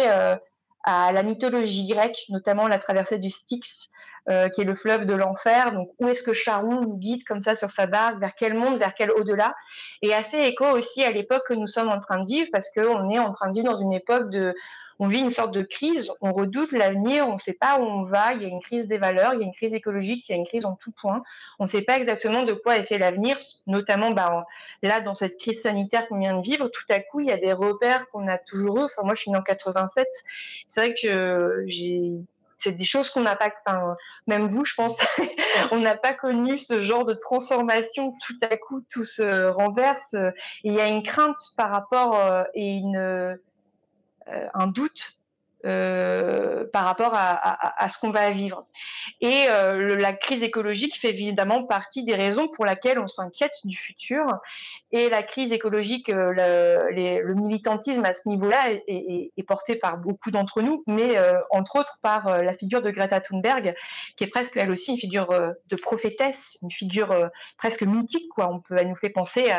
[0.84, 3.90] à la mythologie grecque, notamment la traversée du Styx,
[4.29, 5.73] euh, qui est le fleuve de l'enfer.
[5.73, 8.18] Donc, où est-ce que Charon nous guide comme ça sur sa barque?
[8.18, 8.79] Vers quel monde?
[8.79, 9.55] Vers quel au-delà?
[10.03, 12.68] Et a fait écho aussi à l'époque que nous sommes en train de vivre, parce
[12.71, 14.55] qu'on est en train de vivre dans une époque de
[15.03, 18.03] on vit une sorte de crise, on redoute l'avenir, on ne sait pas où on
[18.03, 20.33] va, il y a une crise des valeurs, il y a une crise écologique, il
[20.33, 21.23] y a une crise en tout point.
[21.59, 24.45] On ne sait pas exactement de quoi est fait l'avenir, notamment bah,
[24.83, 27.39] là, dans cette crise sanitaire qu'on vient de vivre, tout à coup, il y a
[27.39, 28.83] des repères qu'on a toujours eu.
[28.83, 30.07] Enfin, moi, je suis née en 87.
[30.68, 32.12] C'est vrai que j'ai
[32.62, 33.96] c'est des choses qu'on n'a pas, enfin,
[34.26, 35.00] même vous, je pense,
[35.70, 38.14] on n'a pas connu ce genre de transformation.
[38.26, 40.14] Tout à coup, tout se renverse.
[40.64, 43.36] il y a une crainte par rapport euh, et une, euh,
[44.54, 45.20] un doute
[45.66, 48.66] euh, par rapport à, ce qu'on va vivre.
[49.20, 53.76] Et euh, la crise écologique fait évidemment partie des raisons pour lesquelles on s'inquiète du
[53.76, 54.24] futur.
[54.92, 56.32] Et la crise écologique, euh,
[56.90, 61.16] le, militantisme à ce niveau-là est, porté par beaucoup d'entre nous, mais
[61.50, 63.74] entre autres par la figure de Greta Thunberg,
[64.16, 68.28] qui est presque elle aussi une figure de prophétesse, une figure presque mythique.
[68.30, 68.62] Quoi.
[68.68, 69.50] Peut, elle nous fait penser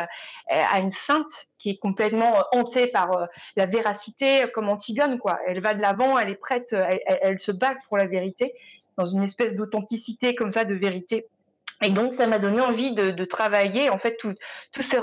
[0.48, 5.38] à une sainte qui est complètement euh, hantée par euh, la véracité, comme Antigone, quoi.
[5.46, 6.74] Elle va de l'avant, elle est prête,
[7.22, 8.54] elle, se bat pour la vérité,
[8.98, 11.26] dans une espèce d'authenticité comme ça, de vérité.
[11.84, 14.34] Et donc, ça m'a donné envie de, travailler, en fait, tout,
[14.72, 14.96] tout, ce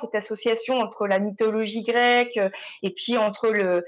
[0.00, 2.48] cette association entre la mythologie grecque euh,
[2.82, 3.84] et puis entre le,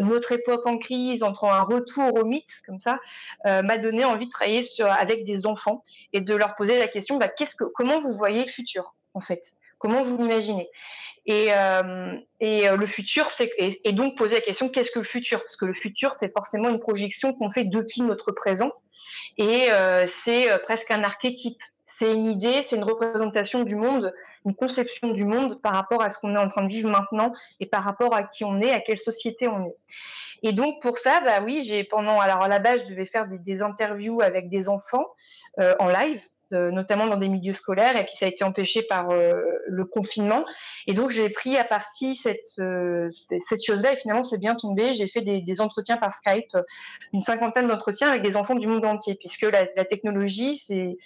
[0.00, 2.98] notre époque en crise, entre un retour au mythe, comme ça,
[3.44, 4.62] m'a donné envie de travailler
[4.98, 8.44] avec des enfants et de leur poser la question, bah, qu'est-ce que, comment vous voyez
[8.44, 9.54] le futur, en fait?
[9.84, 10.70] Comment vous l'imaginez?
[11.26, 15.42] Et, euh, euh, le futur, c'est et, donc poser la question qu'est-ce que le futur?
[15.42, 18.72] Parce que le futur, c'est forcément une projection qu'on fait depuis notre présent,
[19.36, 21.58] et euh, c'est presque un archétype.
[21.84, 24.14] C'est une idée, c'est une représentation du monde,
[24.46, 27.34] une conception du monde par rapport à ce qu'on est en train de vivre maintenant
[27.60, 29.76] et par rapport à qui on est, à quelle société on est.
[30.42, 33.26] Et donc pour ça, bah oui, j'ai pendant alors à la base, je devais faire
[33.28, 35.04] des interviews avec des enfants
[35.58, 36.22] en live
[36.54, 40.44] notamment dans des milieux scolaires, et puis ça a été empêché par le confinement.
[40.86, 44.94] Et donc j'ai pris à partie cette, cette chose-là, et finalement c'est bien tombé.
[44.94, 46.56] J'ai fait des, entretiens par Skype,
[47.12, 50.96] une cinquantaine d'entretiens avec des enfants du monde entier, puisque la technologie, c'est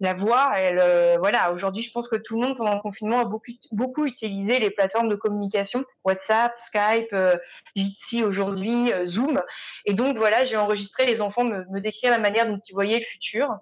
[0.00, 3.20] la voix, elle, euh, voilà, aujourd'hui, je pense que tout le monde pendant le confinement
[3.20, 7.36] a beaucoup, beaucoup utilisé les plateformes de communication, WhatsApp, Skype, euh,
[7.76, 9.42] Jitsi aujourd'hui, euh, Zoom.
[9.84, 12.98] Et donc, voilà, j'ai enregistré les enfants me, me, décrire la manière dont ils voyaient
[12.98, 13.54] le futur.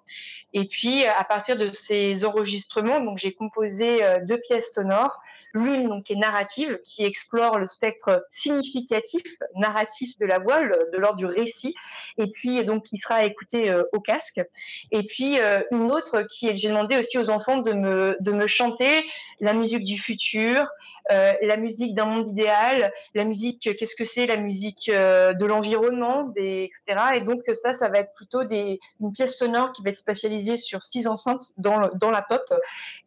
[0.53, 5.19] Et puis, à partir de ces enregistrements, donc j'ai composé deux pièces sonores
[5.53, 9.23] L'une donc est narrative, qui explore le spectre significatif,
[9.55, 11.73] narratif de la voix, de l'ordre du récit,
[12.17, 14.41] et puis donc qui sera écoutée euh, au casque.
[14.91, 18.47] Et puis euh, une autre qui j'ai demandé aussi aux enfants de me, de me
[18.47, 19.03] chanter
[19.39, 20.67] la musique du futur,
[21.11, 25.45] euh, la musique d'un monde idéal, la musique, qu'est-ce que c'est, la musique euh, de
[25.45, 26.81] l'environnement, etc.
[27.15, 30.57] Et donc ça, ça va être plutôt des, une pièce sonore qui va être spatialisée
[30.57, 32.43] sur six enceintes dans, dans la pop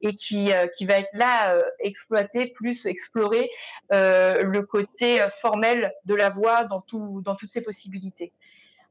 [0.03, 3.51] et qui, euh, qui va être là exploiter, plus explorer
[3.91, 8.33] le côté formel de la voix dans, tout, dans toutes ses possibilités.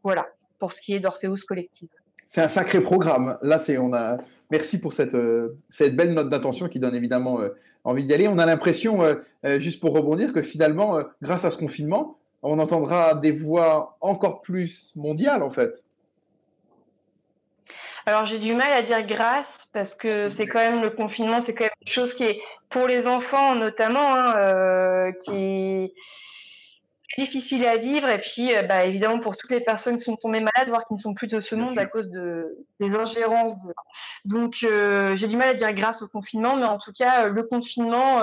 [0.03, 0.28] Voilà,
[0.59, 1.89] pour ce qui est d'Orpheus Collective.
[2.28, 3.38] C'est un sacré programme.
[3.41, 4.18] Là, c'est on a
[4.51, 7.49] merci pour cette, euh, cette belle note d'intention qui donne évidemment euh,
[7.84, 8.28] envie d'y aller.
[8.28, 13.16] On a l'impression, euh, juste pour rebondir, que finalement, grâce à ce confinement, on entendra
[13.16, 15.84] des voix encore plus mondiales en fait.
[18.06, 21.54] Alors j'ai du mal à dire grâce parce que c'est quand même le confinement, c'est
[21.54, 25.93] quand même une chose qui est pour les enfants notamment, hein, qui
[27.18, 30.39] difficile à vivre et puis euh, bah, évidemment pour toutes les personnes qui sont tombées
[30.39, 33.54] malades, voire qui ne sont plus de ce monde à cause de, des ingérences.
[34.26, 37.30] Donc euh, j'ai du mal à dire grâce au confinement, mais en tout cas euh,
[37.30, 38.22] le confinement,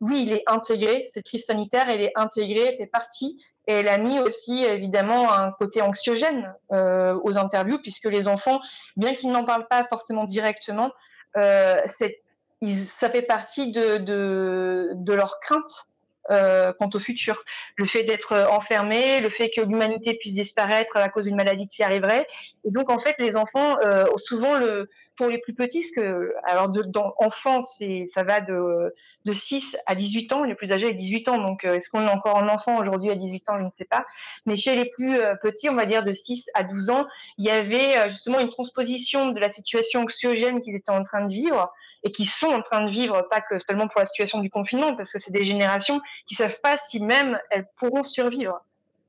[0.00, 3.42] oui, il est intégré, cette crise sanitaire, elle est intégrée, elle fait partie.
[3.66, 8.60] Et elle a mis aussi évidemment un côté anxiogène aux interviews puisque les enfants,
[8.96, 10.90] bien qu'ils n'en parlent pas forcément directement,
[11.36, 15.87] ils, ça fait partie de, de, de leur crainte
[16.30, 17.42] euh, quant au futur.
[17.76, 21.66] Le fait d'être euh, enfermé, le fait que l'humanité puisse disparaître à cause d'une maladie
[21.68, 22.26] qui arriverait.
[22.64, 25.84] Et donc, en fait, les enfants, euh, souvent, le, pour les plus petits,
[26.44, 30.92] alors, dans, enfant, ça va de, de 6 à 18 ans, les plus âgés à
[30.92, 31.38] 18 ans.
[31.38, 33.58] Donc, est-ce qu'on est encore un enfant aujourd'hui à 18 ans?
[33.58, 34.04] Je ne sais pas.
[34.44, 37.06] Mais chez les plus petits, on va dire de 6 à 12 ans,
[37.38, 41.32] il y avait justement une transposition de la situation anxiogène qu'ils étaient en train de
[41.32, 41.72] vivre
[42.04, 44.94] et qui sont en train de vivre, pas que seulement pour la situation du confinement,
[44.94, 48.60] parce que c'est des générations qui savent pas si même elles pourront survivre.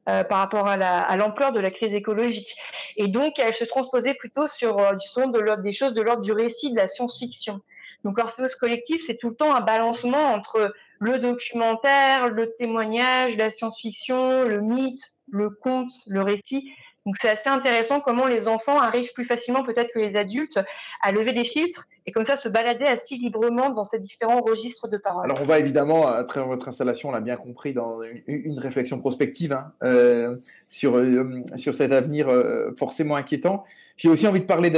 [0.10, 2.56] Euh, par rapport à l'ampleur de la crise écologique.
[2.96, 6.72] Et donc, elles se transposaient plutôt sur euh, de des choses de l'ordre du récit,
[6.72, 7.60] de la science-fiction.
[8.04, 13.52] Donc, Orpheus Collectif, c'est tout le temps un balancement entre le documentaire, le témoignage, la
[13.52, 16.72] science-fiction, le mythe, le conte, le récit.
[17.10, 20.60] Donc c'est assez intéressant comment les enfants arrivent plus facilement peut-être que les adultes
[21.02, 24.88] à lever des filtres et comme ça se balader assez librement dans ces différents registres
[24.88, 25.26] de parole.
[25.26, 29.00] Alors on va évidemment, à travers votre installation, on l'a bien compris, dans une, réflexion
[29.00, 30.36] prospective hein, euh,
[30.68, 33.64] sur, euh, sur cet avenir euh, forcément inquiétant.
[33.98, 34.70] J'ai aussi envie de parler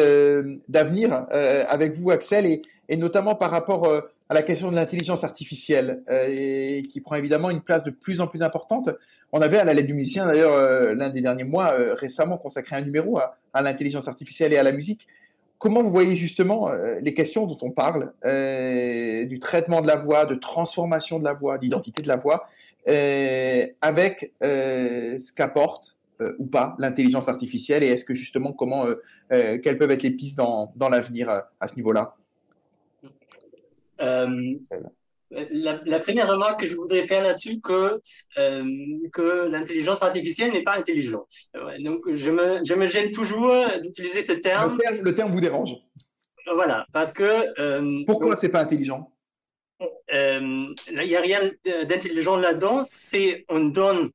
[0.69, 2.45] d'avenir avec vous, Axel,
[2.87, 3.91] et, notamment par rapport
[4.31, 8.27] à la question de l'intelligence artificielle, et qui prend évidemment une place de plus en
[8.27, 8.89] plus importante.
[9.33, 12.37] On avait à la lettre du musicien, d'ailleurs, euh, l'un des derniers mois, euh, récemment
[12.37, 15.05] consacré un numéro à, l'intelligence artificielle et à la musique.
[15.57, 18.13] Comment vous voyez justement euh, les questions dont on parle,
[19.27, 22.47] du traitement de la voix, de transformation de la voix, d'identité de la voix,
[22.87, 25.97] avec ce qu'apporte
[26.39, 28.85] ou pas l'intelligence artificielle et est-ce que justement, comment,
[29.29, 31.29] quelles peuvent être les pistes dans l'avenir
[31.59, 32.15] à ce niveau-là?
[35.31, 38.01] La, première remarque que je voudrais faire là-dessus, que,
[38.37, 38.65] euh,
[39.13, 41.27] que l'intelligence artificielle n'est pas intelligente.
[41.79, 44.77] donc, je me, je me gêne toujours d'utiliser ce terme.
[45.01, 45.31] Le, terme.
[45.31, 45.75] vous dérange.
[46.53, 47.59] Voilà, parce que.
[47.59, 49.11] Euh, Pourquoi c'est pas intelligent?
[50.13, 52.83] euh, Il n'y a rien d'intelligent là-dedans.
[52.85, 54.11] C'est on donne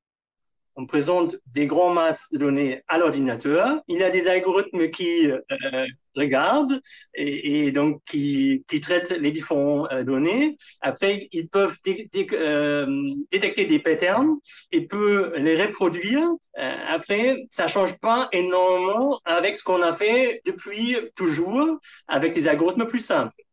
[0.76, 3.80] on présente des grandes masses de données à l'ordinateur.
[3.88, 6.80] Il a des algorithmes qui euh, regardent
[7.14, 10.56] et, donc qui, qui, traitent les différentes euh, données.
[10.82, 14.36] Après, ils peuvent euh, détecter des patterns
[14.70, 16.28] et peuvent les reproduire.
[16.54, 22.86] après, ça change pas énormément avec ce qu'on a fait depuis toujours avec des algorithmes
[22.86, 23.45] plus simples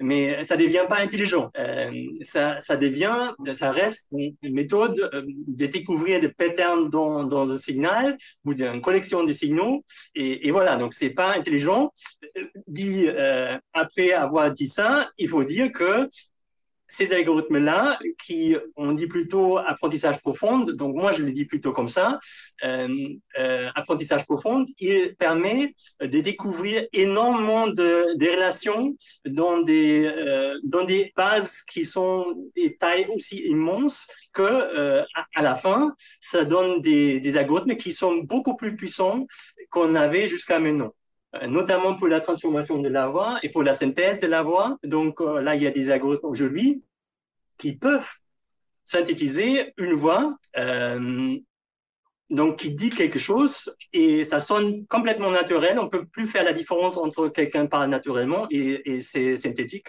[0.00, 1.50] mais ça devient pas intelligent.
[1.58, 1.90] Euh,
[2.22, 8.16] ça, devient, ça reste une méthode euh, de découvrir des patterns dans, dans un signal
[8.44, 9.84] ou d'une collection de signaux.
[10.14, 11.92] Et, voilà, donc c'est pas intelligent.
[12.66, 16.08] Dit, euh, après avoir dit ça, il faut dire que
[16.92, 21.88] ces algorithmes-là, qui on dit plutôt apprentissage profond, donc moi je le dis plutôt comme
[21.88, 22.20] ça,
[22.64, 22.88] euh,
[23.38, 30.84] euh, apprentissage profond, il permet de découvrir énormément de, des relations dans des euh, dans
[30.84, 36.44] des bases qui sont des tailles aussi immenses que euh, à, à, la fin, ça
[36.44, 39.26] donne des, des algorithmes qui sont beaucoup plus puissants
[39.70, 40.92] qu'on avait jusqu'à maintenant.
[41.34, 44.78] Euh, notamment pour la transformation de la voix et pour la synthèse de la voix.
[44.84, 46.84] Donc euh, là, il y a des algorithmes aujourd'hui
[47.58, 48.06] qui peuvent
[48.84, 51.34] synthétiser une voix, euh,
[52.28, 55.78] donc qui dit quelque chose et ça sonne complètement naturel.
[55.78, 59.88] On peut plus faire la différence entre quelqu'un parle naturellement et, et c'est synthétique.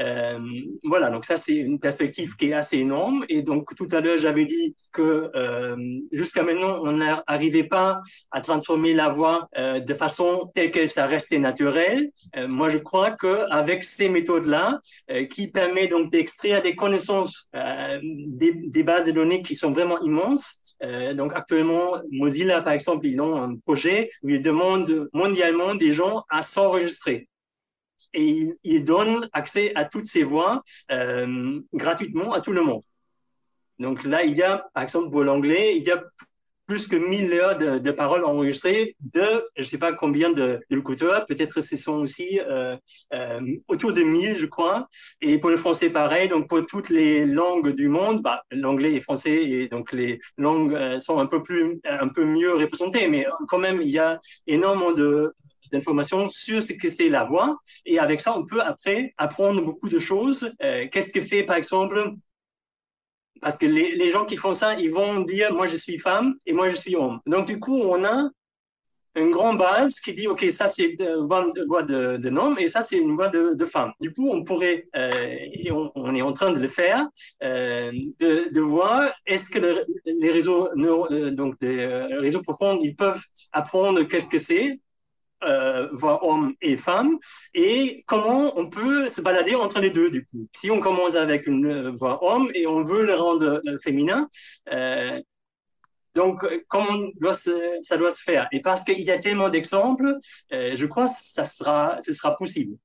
[0.00, 0.38] Euh,
[0.82, 3.24] voilà, donc ça c'est une perspective qui est assez énorme.
[3.28, 5.76] Et donc tout à l'heure j'avais dit que euh,
[6.12, 11.06] jusqu'à maintenant on n'arrivait pas à transformer la voix euh, de façon telle que ça
[11.06, 12.10] restait naturel.
[12.36, 14.80] Euh, moi je crois que avec ces méthodes-là,
[15.10, 17.48] euh, qui permet donc d'extraire des connaissances
[18.02, 20.60] des, des, bases de données qui sont vraiment immenses.
[21.14, 26.24] donc actuellement Mozilla par exemple ils ont un projet où ils demandent mondialement des gens
[26.30, 27.28] à s'enregistrer
[28.14, 32.82] et il, il, donne accès à toutes ces voix euh, gratuitement à tout le monde.
[33.78, 36.02] Donc là, il y a, par exemple, pour l'anglais, il y a
[36.66, 41.60] plus que 1000 heures de, paroles enregistrées de, je sais pas combien de, de peut-être
[41.60, 42.76] ce sont aussi euh,
[43.12, 44.88] euh, autour de 1000, je crois.
[45.20, 46.28] Et pour le français, pareil.
[46.28, 50.98] Donc pour toutes les langues du monde, bah, l'anglais et français, et donc les langues
[51.00, 54.92] sont un peu plus, un peu mieux représentées, mais quand même, il y a énormément
[54.92, 55.34] de
[55.74, 57.58] d'informations sur ce que c'est la voix.
[57.84, 60.52] Et avec ça, on peut après apprendre beaucoup de choses.
[60.62, 62.14] Euh, Qu'est-ce que fait, par exemple,
[63.40, 66.34] parce que les, les, gens qui font ça, ils vont dire, moi je suis femme
[66.46, 67.20] et moi je suis homme.
[67.26, 68.30] Donc du coup, on a
[69.16, 72.82] une grande base qui dit, OK, ça c'est une voix de, de, homme et ça
[72.82, 73.92] c'est une voix de, de, femme.
[74.00, 77.06] Du coup, on pourrait, euh, et on, est en train de le faire,
[77.42, 81.86] euh, de, voir est-ce que le, les réseaux, neuro, donc des
[82.26, 83.22] réseaux profonds, ils peuvent
[83.52, 84.80] apprendre qu'est-ce que c'est
[85.42, 87.18] euh, voix homme et femme,
[87.54, 90.48] et comment on peut se balader entre les deux du coup.
[90.54, 94.28] Si on commence avec une euh, voix homme et on veut le rendre euh, féminin,
[94.72, 95.20] euh,
[96.14, 96.96] donc comment
[97.34, 98.48] ça doit se faire?
[98.52, 100.16] Et parce qu'il y a tellement d'exemples,
[100.50, 102.76] je crois que ça ce sera possible.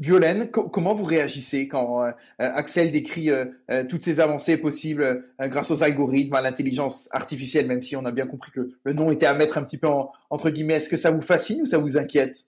[0.00, 3.46] Violaine, co comment vous réagissez quand euh, Axel décrit euh,
[3.88, 8.10] toutes ces avancées possibles euh, grâce aux algorithmes, à l'intelligence artificielle, même si on a
[8.10, 10.90] bien compris que le nom était à mettre un petit peu en, entre guillemets, est-ce
[10.90, 12.38] que ça vous fascine ou ça vous inquiète?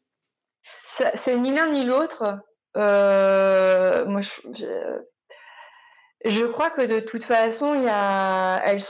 [1.15, 2.25] C'est ni l'un ni l'autre.
[2.75, 4.21] moi,
[6.25, 7.67] je, crois que de toute façon,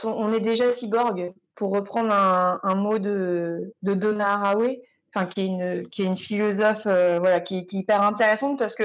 [0.05, 4.81] on est déjà cyborg, pour reprendre un, un mot de, de Donna Haraway
[5.25, 8.83] qui est une qui est une philosophe euh, voilà qui, est hyper intéressante parce que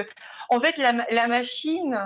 [0.48, 1.98] en fait la, la, machine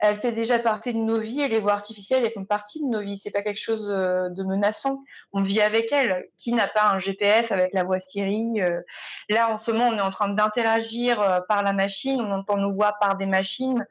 [0.00, 2.86] elle fait déjà partie de nos vies et les voix artificielles elles font partie de
[2.86, 3.16] nos vies.
[3.16, 5.02] C'est pas quelque chose euh, de menaçant.
[5.32, 8.80] On vit avec elles qui n'a pas un GPS avec la voix Siri euh,
[9.28, 12.20] là en ce moment on est en train d'interagir par la machine.
[12.20, 13.86] On entend nos voix par des machines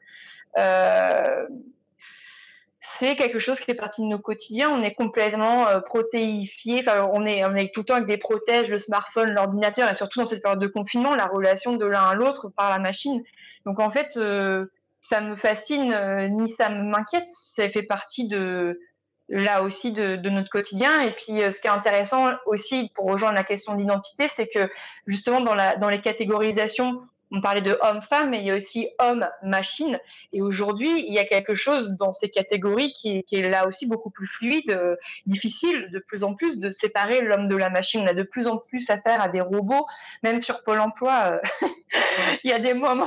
[2.96, 4.70] c'est quelque chose qui fait partie de nos quotidiens.
[4.70, 6.84] On est complètement euh, protéifié.
[6.86, 10.20] Enfin, on est, est tout le temps avec des protèges, le smartphone, l'ordinateur, et surtout
[10.20, 13.22] dans cette période de confinement, la relation de l'un à l'autre par la machine.
[13.66, 14.66] Donc en fait, euh,
[15.02, 17.28] ça me fascine euh, ni ça m'inquiète.
[17.28, 18.80] Ça fait partie de
[19.28, 21.02] là aussi de, notre quotidien.
[21.02, 24.70] Et puis, ce qui est intéressant aussi pour rejoindre la question d'identité, c'est que
[25.06, 30.00] justement dans les catégorisations, on parlait de homme-femme, mais il y a aussi homme-machine.
[30.32, 34.10] Et aujourd'hui, il y a quelque chose dans ces catégories qui est, là aussi beaucoup
[34.10, 38.00] plus fluide, euh, difficile de plus en plus de séparer l'homme de la machine.
[38.02, 39.86] On a de plus en plus affaire à des robots,
[40.22, 41.40] même sur Pôle emploi.
[41.62, 41.66] Euh,
[42.44, 43.06] il y a des moments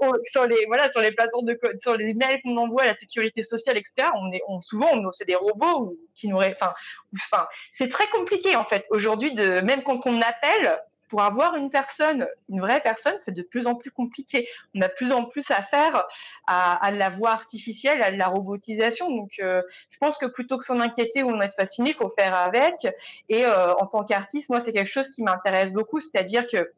[0.00, 2.96] où, sur les voilà sur les plateformes de sur les mails qu'on envoie à la
[2.96, 4.10] sécurité sociale, etc.
[4.14, 6.74] On est on, souvent on, c'est des robots qui nous enfin,
[7.14, 7.46] enfin
[7.76, 10.78] c'est très compliqué en fait aujourd'hui de même quand on appelle
[11.08, 14.48] pour avoir une personne, une vraie personne, c'est de plus en plus compliqué.
[14.74, 16.04] On a plus en plus affaire
[16.46, 19.10] à, à la voix artificielle, à la robotisation.
[19.10, 22.34] Donc, euh, je pense que plutôt que s'en inquiéter ou en être fasciné, faut faire
[22.34, 22.86] avec.
[23.28, 26.72] Et euh, en tant qu'artiste, moi, c'est quelque chose qui m'intéresse beaucoup, c'est-à-dire que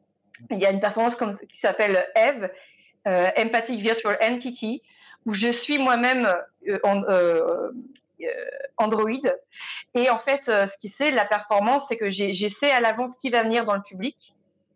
[0.49, 2.49] il y a une performance qui s'appelle Eve,
[3.07, 4.81] euh, Empathic Virtual Entity,
[5.27, 6.27] où je suis moi-même
[6.83, 7.01] en,
[8.77, 9.09] Android.
[9.95, 13.43] Et en fait, ce qui c'est la performance, c'est que j'ai à l'avance qui va
[13.43, 14.33] venir dans le public.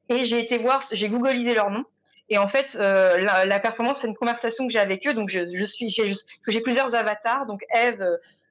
[0.09, 1.83] Et j'ai été voir, j'ai googlisé leur nom.
[2.29, 5.13] Et en fait, euh, la, performance, c'est une conversation que j'ai avec eux.
[5.13, 7.45] Donc, je, suis, j'ai plusieurs avatars.
[7.45, 8.03] Donc, Eve,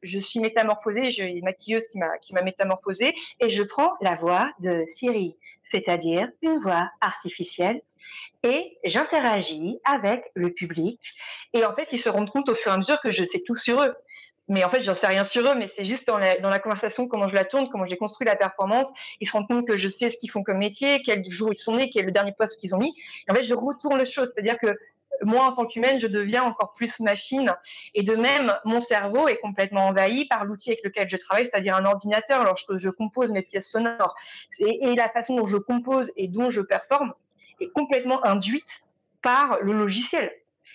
[0.03, 1.11] je suis métamorphosée.
[1.11, 5.37] J'ai une maquilleuse qui m'a qui m'a métamorphosée et je prends la voix de Siri,
[5.71, 7.81] c'est-à-dire une voix artificielle
[8.45, 11.01] et j'interagis avec le public.
[11.55, 13.41] Et en fait, ils se rendent compte au fur et à mesure que je sais
[13.41, 13.95] tout sur eux.
[14.49, 17.29] Mais en fait, j'en sais rien sur eux, mais c'est juste dans la, conversation, comment
[17.29, 18.91] je la tourne, comment j'ai construit la performance.
[19.21, 21.57] Ils se rendent compte que je sais ce qu'ils font comme métier, quel jour ils
[21.57, 22.95] sont nés, quel est le dernier poste qu'ils ont mis.
[23.27, 24.31] Et en fait, je retourne les choses.
[24.35, 24.77] C'est-à-dire que
[25.23, 27.55] moi, en tant qu'humaine, je deviens encore plus machine.
[27.95, 31.77] Et de même, mon cerveau est complètement envahi par l'outil avec lequel je travaille, c'est-à-dire
[31.77, 34.15] un ordinateur lorsque je compose mes pièces sonores.
[34.59, 37.15] Et, la façon dont je compose et dont je performe
[37.61, 38.83] est complètement induite
[39.23, 40.33] par le logiciel.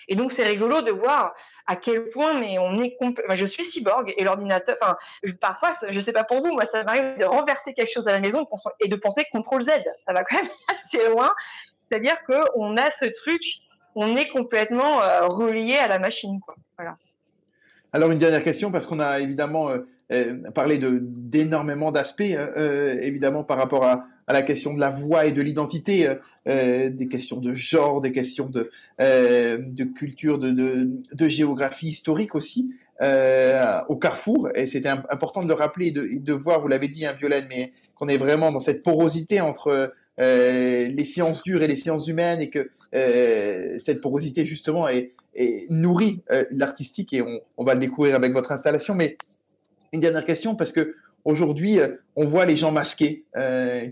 [0.08, 1.34] Et donc, c'est rigolo de voir
[1.66, 4.96] à quel point, mais on est enfin, je suis cyborg et l'ordinateur, enfin,
[5.40, 8.20] parfois, je sais pas pour vous, moi, ça m'arrive de renverser quelque chose à la
[8.20, 8.46] maison
[8.80, 9.70] et de penser CTRL Z.
[10.06, 10.50] Ça va quand même
[10.84, 11.30] assez loin.
[11.88, 13.42] C'est-à-dire qu'on a ce truc
[13.94, 16.40] on est complètement euh, relié à la machine.
[16.40, 16.56] Quoi.
[16.78, 16.96] Voilà.
[17.92, 19.78] Alors une dernière question, parce qu'on a évidemment euh,
[20.12, 25.42] euh, parlé d'énormément d'aspects, évidemment par rapport à, la question de la voix et de
[25.42, 26.14] l'identité,
[26.46, 32.74] des questions de genre, des questions de, de culture, de, de, géographie historique aussi.
[33.00, 37.06] au carrefour, et c'était important de le rappeler et de, de voir, vous l'avez dit,
[37.06, 41.66] hein, Violaine, mais qu'on est vraiment dans cette porosité entre euh, les sciences dures et
[41.66, 45.12] les sciences humaines et que euh, cette porosité justement est,
[45.70, 47.22] nourrit euh, l'artistique et
[47.56, 48.94] on, va le découvrir avec votre installation.
[48.94, 49.16] Mais
[49.92, 50.94] une dernière question parce que
[51.24, 51.78] aujourd'hui
[52.16, 53.24] on voit les gens masqués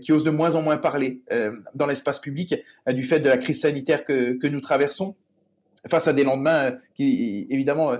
[0.01, 1.21] qui osent de moins en moins parler
[1.75, 2.55] dans l'espace public
[2.87, 5.15] du fait de la crise sanitaire que, nous traversons
[5.87, 7.93] face à des lendemains qui évidemment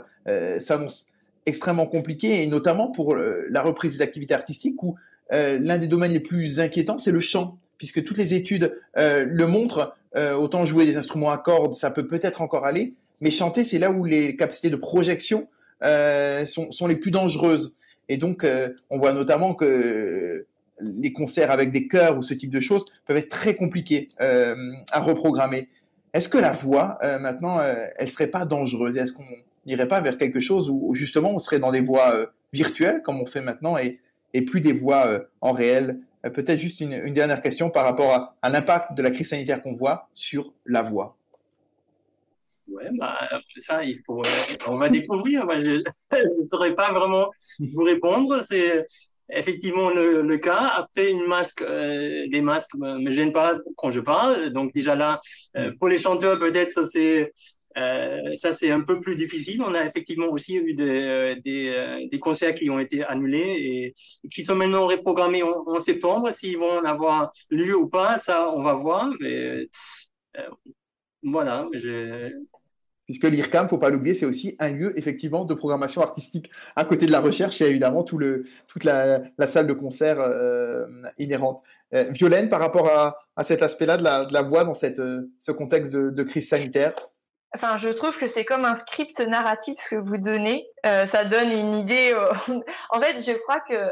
[0.59, 1.07] s'annoncent
[1.45, 4.95] extrêmement compliqués et notamment pour la reprise des activités artistiques où
[5.31, 9.47] l'un des domaines les plus inquiétants c'est le chant puisque toutes les études euh, le
[9.47, 9.95] montrent.
[10.15, 13.77] Euh, autant jouer des instruments à cordes, ça peut peut-être encore aller, mais chanter, c'est
[13.77, 15.47] là où les capacités de projection
[15.83, 17.75] euh, sont, les plus dangereuses.
[18.09, 18.45] Et donc,
[18.89, 20.45] on voit notamment que
[20.81, 24.99] les concerts avec des chœurs ou ce type de choses peuvent être très compliqués à
[24.99, 25.69] reprogrammer.
[26.13, 27.59] Est-ce que la voix, maintenant,
[27.95, 28.97] elle serait pas dangereuse?
[28.97, 29.23] Est-ce qu'on
[29.67, 33.27] n'irait pas vers quelque chose où, justement on serait dans des voix virtuelles, comme on
[33.27, 33.99] fait maintenant, et,
[34.33, 35.99] et plus des voix en réel?
[36.25, 39.73] Euh, peut-être juste une, dernière question par rapport à, l'impact de la crise sanitaire qu'on
[39.73, 41.15] voit sur la voix.
[42.71, 43.17] Oui, bah,
[43.59, 44.21] ça, il faut,
[44.67, 45.45] on va découvrir.
[45.51, 45.83] je
[46.17, 48.41] ne saurais pas vraiment vous répondre.
[48.43, 48.85] C'est
[49.31, 50.73] effectivement le, cas.
[50.77, 54.49] Après, une masque, euh, les masques me, me gênent pas quand je parle.
[54.51, 55.19] Donc déjà là,
[55.57, 57.31] euh, pour les chanteurs, peut-être c'est
[57.77, 59.61] euh, ça, c'est un peu plus difficile.
[59.61, 63.93] On a effectivement aussi eu des, euh, des, des concerts qui ont été annulés
[64.23, 66.31] et, qui sont maintenant reprogrammés en, septembre.
[66.31, 69.11] S'ils vont en avoir lieu ou pas, ça, on va voir.
[69.19, 69.69] Mais
[71.23, 71.67] voilà.
[71.73, 72.31] Je...
[73.09, 76.51] Puisque l'IRCAM, faut pas l'oublier, c'est aussi un lieu effectivement de programmation artistique.
[76.75, 79.73] À côté de la recherche, il y a évidemment tout le, toute la, salle de
[79.73, 80.19] concert
[81.17, 81.63] inhérente.
[81.91, 85.01] Violaine, par rapport à, à cet aspect-là de la, voix dans cette,
[85.39, 86.93] ce contexte de, crise sanitaire?
[87.55, 90.67] Enfin, je trouve que c'est comme un script narratif ce que vous donnez.
[90.85, 92.13] Euh, ça donne une idée.
[92.13, 92.31] Euh,
[92.91, 93.91] en fait, je crois que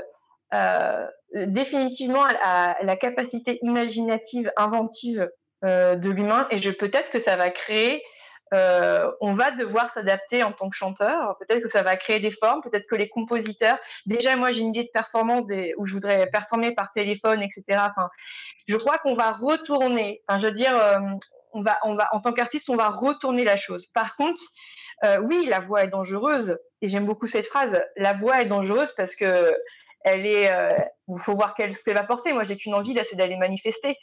[0.53, 1.07] euh,
[1.47, 5.29] définitivement la, la, capacité imaginative, inventive
[5.65, 8.03] euh, de l'humain, et je peut-être que ça va créer.
[8.53, 11.37] Euh, on va devoir s'adapter en tant que chanteur.
[11.39, 12.61] Peut-être que ça va créer des formes.
[12.61, 13.77] Peut-être que les compositeurs.
[14.05, 15.45] Déjà, moi, j'ai une idée de performance
[15.77, 17.63] où je voudrais performer par téléphone, etc.
[17.89, 18.09] Enfin,
[18.67, 20.23] je crois qu'on va retourner.
[20.27, 20.73] Enfin, je veux dire,
[21.53, 23.87] on va, on va, en tant qu'artiste, on va retourner la chose.
[23.87, 24.39] Par contre,
[25.03, 27.81] euh, oui, la voix est dangereuse, et j'aime beaucoup cette phrase.
[27.95, 29.53] La voix est dangereuse parce que
[30.01, 30.51] elle est.
[30.51, 30.69] Euh,
[31.09, 32.33] il faut voir ce qu'elle va porter.
[32.33, 33.97] Moi, j'ai qu'une envie là, c'est d'aller manifester.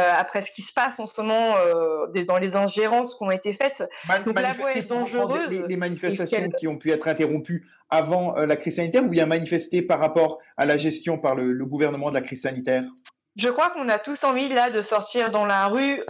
[0.00, 1.54] Euh, après ce qui se passe en ce moment
[2.26, 3.84] dans les ingérences qui ont été faites.
[4.24, 5.50] Donc la voix est dangereuse.
[5.50, 9.82] Les, les manifestations qui ont pu être interrompues avant la crise sanitaire ou bien manifester
[9.82, 12.84] par rapport à la gestion par le, le gouvernement de la crise sanitaire?
[13.36, 16.02] Je crois qu'on a tous envie là de sortir dans la rue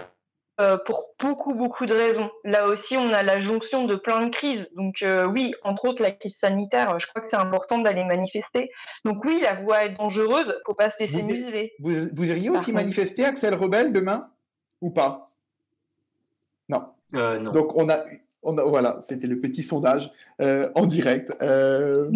[0.60, 2.30] euh, pour beaucoup, beaucoup de raisons.
[2.44, 4.68] Là aussi, on a la jonction de plein de crises.
[4.76, 8.70] Donc euh, oui, entre autres la crise sanitaire, je crois que c'est important d'aller manifester.
[9.06, 11.72] Donc oui, la voie est dangereuse, faut pas se laisser museler.
[11.80, 14.28] Vous, vous, iriez aussi manifester, Axel Rebelle, demain
[14.82, 15.22] Ou pas?
[16.68, 16.84] Non.
[17.14, 17.50] Euh, non.
[17.52, 18.04] Donc on a,
[18.42, 21.34] on a voilà, c'était le petit sondage en direct.
[21.40, 22.10] Euh...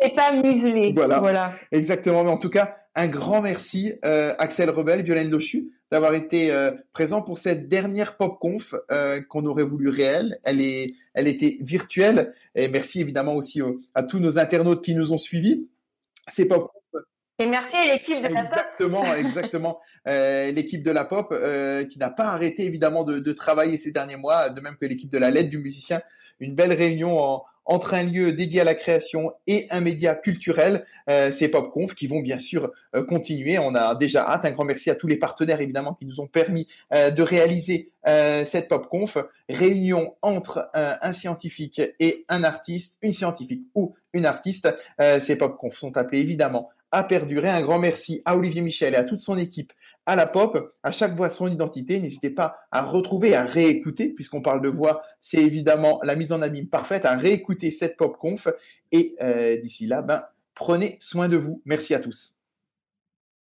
[0.00, 0.92] Et pas muselé.
[0.92, 1.18] Voilà.
[1.18, 1.52] voilà.
[1.72, 2.22] Exactement.
[2.22, 7.20] Mais en tout cas, un grand merci, Axel Rebelle, Violaine Dochu, d'avoir été euh, présent
[7.20, 10.38] pour cette dernière PopConf euh, qu'on aurait voulu réelle.
[10.42, 12.32] Elle, est, elle était virtuelle.
[12.54, 13.60] Et merci évidemment aussi
[13.94, 15.68] à tous nos internautes qui nous ont suivis.
[16.28, 16.80] C'est PopConf.
[17.38, 18.38] Et merci à l'équipe de la pop.
[18.38, 19.80] Exactement, exactement.
[20.08, 21.32] Euh, l'équipe de la pop
[21.88, 25.08] qui n'a pas arrêté évidemment de, de, travailler ces derniers mois, de même que l'équipe
[25.08, 26.02] de la lettre du musicien.
[26.40, 30.84] Une belle réunion en, entre un lieu dédié à la création et un média culturel,
[31.08, 33.58] euh, ces PopConf qui vont bien sûr euh, continuer.
[33.58, 34.44] On a déjà hâte.
[34.44, 37.90] Un grand merci à tous les partenaires évidemment qui nous ont permis euh, de réaliser
[38.04, 39.16] cette PopConf.
[39.48, 44.74] Réunion entre un scientifique et un artiste, une scientifique ou une artiste.
[45.20, 47.48] ces PopConf sont appelés évidemment à perdurer.
[47.48, 49.72] Un grand merci à Olivier Michel et à toute son équipe
[50.06, 50.72] à la pop.
[50.82, 52.00] À chaque voix son identité.
[52.00, 56.42] N'hésitez pas à retrouver, à réécouter, puisqu'on parle de voix, c'est évidemment la mise en
[56.42, 58.48] abîme parfaite, à réécouter cette pop conf.
[58.90, 60.24] Et euh, d'ici là, ben,
[60.54, 61.62] prenez soin de vous.
[61.64, 62.36] Merci à tous.